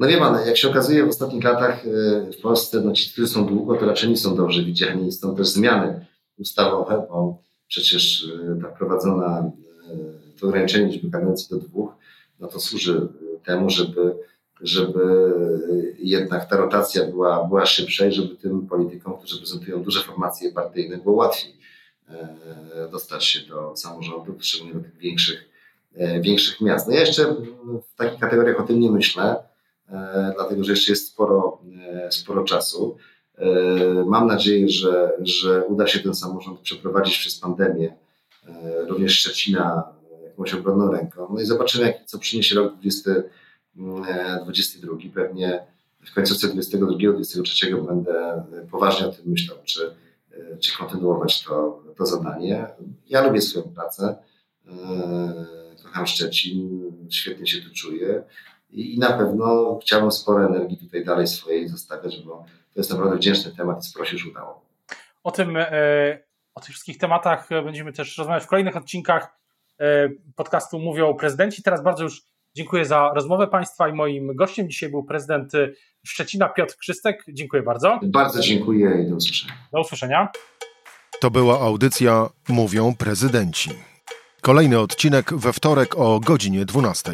No 0.00 0.08
wie 0.08 0.18
Pan, 0.18 0.46
jak 0.46 0.56
się 0.56 0.70
okazuje 0.70 1.06
w 1.06 1.08
ostatnich 1.08 1.44
latach 1.44 1.86
e, 1.86 2.32
w 2.32 2.40
Polsce, 2.42 2.80
no 2.80 2.92
ci, 2.92 3.12
którzy 3.12 3.28
są 3.28 3.46
długo, 3.46 3.76
to 3.76 3.86
raczej 3.86 4.10
nie 4.10 4.16
są 4.16 4.36
dobrze 4.36 4.62
widziani. 4.62 5.12
Są 5.12 5.36
też 5.36 5.48
zmiany 5.48 6.06
ustawowe, 6.38 7.06
bo 7.08 7.42
przecież 7.66 8.32
e, 8.58 8.62
ta 8.62 8.68
wprowadzona 8.68 9.38
e, 9.38 10.38
to 10.40 10.46
ograniczenie 10.46 10.86
liczby 10.86 11.10
kadencji 11.10 11.48
do 11.50 11.66
dwóch, 11.66 11.94
no 12.40 12.48
to 12.48 12.60
służy 12.60 13.08
temu, 13.44 13.70
żeby 13.70 14.14
żeby 14.60 15.32
jednak 15.98 16.50
ta 16.50 16.56
rotacja 16.56 17.04
była, 17.06 17.44
była 17.44 17.66
szybsza 17.66 18.06
i 18.06 18.12
żeby 18.12 18.36
tym 18.36 18.66
politykom, 18.66 19.18
którzy 19.18 19.38
prezentują 19.38 19.82
duże 19.82 20.00
formacje 20.00 20.52
partyjne, 20.52 20.98
było 20.98 21.16
łatwiej 21.16 21.58
dostać 22.90 23.24
się 23.24 23.40
do 23.40 23.76
samorządów, 23.76 24.44
szczególnie 24.44 24.74
do 24.74 24.80
tych 24.80 24.96
większych, 24.96 25.48
e, 25.94 26.20
większych 26.20 26.60
miast. 26.60 26.88
No 26.88 26.94
ja 26.94 27.00
jeszcze 27.00 27.34
w 27.92 27.94
takich 27.96 28.20
kategoriach 28.20 28.60
o 28.60 28.62
tym 28.62 28.80
nie 28.80 28.90
myślę, 28.90 29.36
dlatego 30.34 30.64
że 30.64 30.72
jeszcze 30.72 30.92
jest 30.92 31.08
sporo, 31.08 31.58
sporo 32.10 32.44
czasu. 32.44 32.96
Mam 34.06 34.26
nadzieję, 34.26 34.68
że, 34.68 35.12
że 35.20 35.64
uda 35.64 35.86
się 35.86 36.00
ten 36.00 36.14
samorząd 36.14 36.60
przeprowadzić 36.60 37.18
przez 37.18 37.38
pandemię, 37.38 37.96
również 38.88 39.12
Szczecina 39.12 39.84
jakąś 40.24 40.54
obronną 40.54 40.92
ręką. 40.92 41.28
No 41.34 41.40
i 41.40 41.44
zobaczymy, 41.44 41.94
co 42.06 42.18
przyniesie 42.18 42.54
rok 42.54 42.74
2022. 42.74 44.96
Pewnie 45.14 45.66
w 46.06 46.14
końcówce 46.14 46.48
22-23 46.48 47.86
będę 47.86 48.42
poważnie 48.70 49.06
o 49.06 49.12
tym 49.12 49.24
myślał, 49.26 49.58
czy, 49.64 49.94
czy 50.60 50.76
kontynuować 50.78 51.44
to, 51.44 51.82
to 51.96 52.06
zadanie. 52.06 52.66
Ja 53.08 53.26
lubię 53.26 53.40
swoją 53.40 53.64
pracę, 53.74 54.16
kocham 55.84 56.06
Szczecin, 56.06 56.80
świetnie 57.10 57.46
się 57.46 57.62
tu 57.62 57.74
czuję 57.74 58.22
i, 58.70 58.98
na 58.98 59.12
pewno 59.12 59.78
chciałbym 59.82 60.10
sporo 60.10 60.46
energii 60.46 60.76
tutaj 60.76 61.04
dalej 61.04 61.26
swojej 61.26 61.68
zostawiać, 61.68 62.22
bo 62.22 62.44
to 62.74 62.80
jest 62.80 62.90
naprawdę 62.90 63.16
wdzięczny 63.16 63.52
temat 63.56 63.84
i 63.84 63.88
sporo 63.88 64.04
się 64.04 64.12
już 64.12 64.26
udało. 64.26 64.64
O 65.24 65.30
tym, 65.30 65.56
e, 65.56 66.18
o 66.54 66.60
tych 66.60 66.70
wszystkich 66.70 66.98
tematach 66.98 67.48
będziemy 67.64 67.92
też 67.92 68.18
rozmawiać 68.18 68.44
w 68.44 68.46
kolejnych 68.46 68.76
odcinkach 68.76 69.38
e, 69.80 70.08
podcastu 70.36 70.78
Mówią 70.78 71.14
Prezydenci. 71.14 71.62
Teraz 71.62 71.82
bardzo 71.82 72.04
już 72.04 72.28
Dziękuję 72.58 72.84
za 72.84 73.10
rozmowę 73.14 73.46
Państwa 73.46 73.88
i 73.88 73.92
moim 73.92 74.36
gościem 74.36 74.68
dzisiaj 74.68 74.90
był 74.90 75.04
prezydent 75.04 75.52
Szczecina 76.08 76.48
Piotr 76.48 76.76
Krzystek. 76.76 77.24
Dziękuję 77.28 77.62
bardzo. 77.62 78.00
Bardzo 78.02 78.40
dziękuję 78.40 79.02
i 79.06 79.10
do 79.10 79.16
usłyszenia. 79.16 79.52
Do 79.72 79.80
usłyszenia. 79.80 80.28
To 81.20 81.30
była 81.30 81.60
audycja 81.60 82.28
Mówią 82.48 82.94
Prezydenci. 82.94 83.70
Kolejny 84.40 84.78
odcinek 84.78 85.34
we 85.34 85.52
wtorek 85.52 85.98
o 85.98 86.20
godzinie 86.20 86.64
12. 86.64 87.12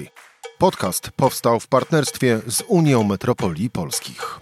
Podcast 0.59 1.11
powstał 1.11 1.61
w 1.61 1.69
partnerstwie 1.69 2.41
z 2.47 2.63
Unią 2.69 3.03
Metropolii 3.03 3.71
Polskich. 3.71 4.41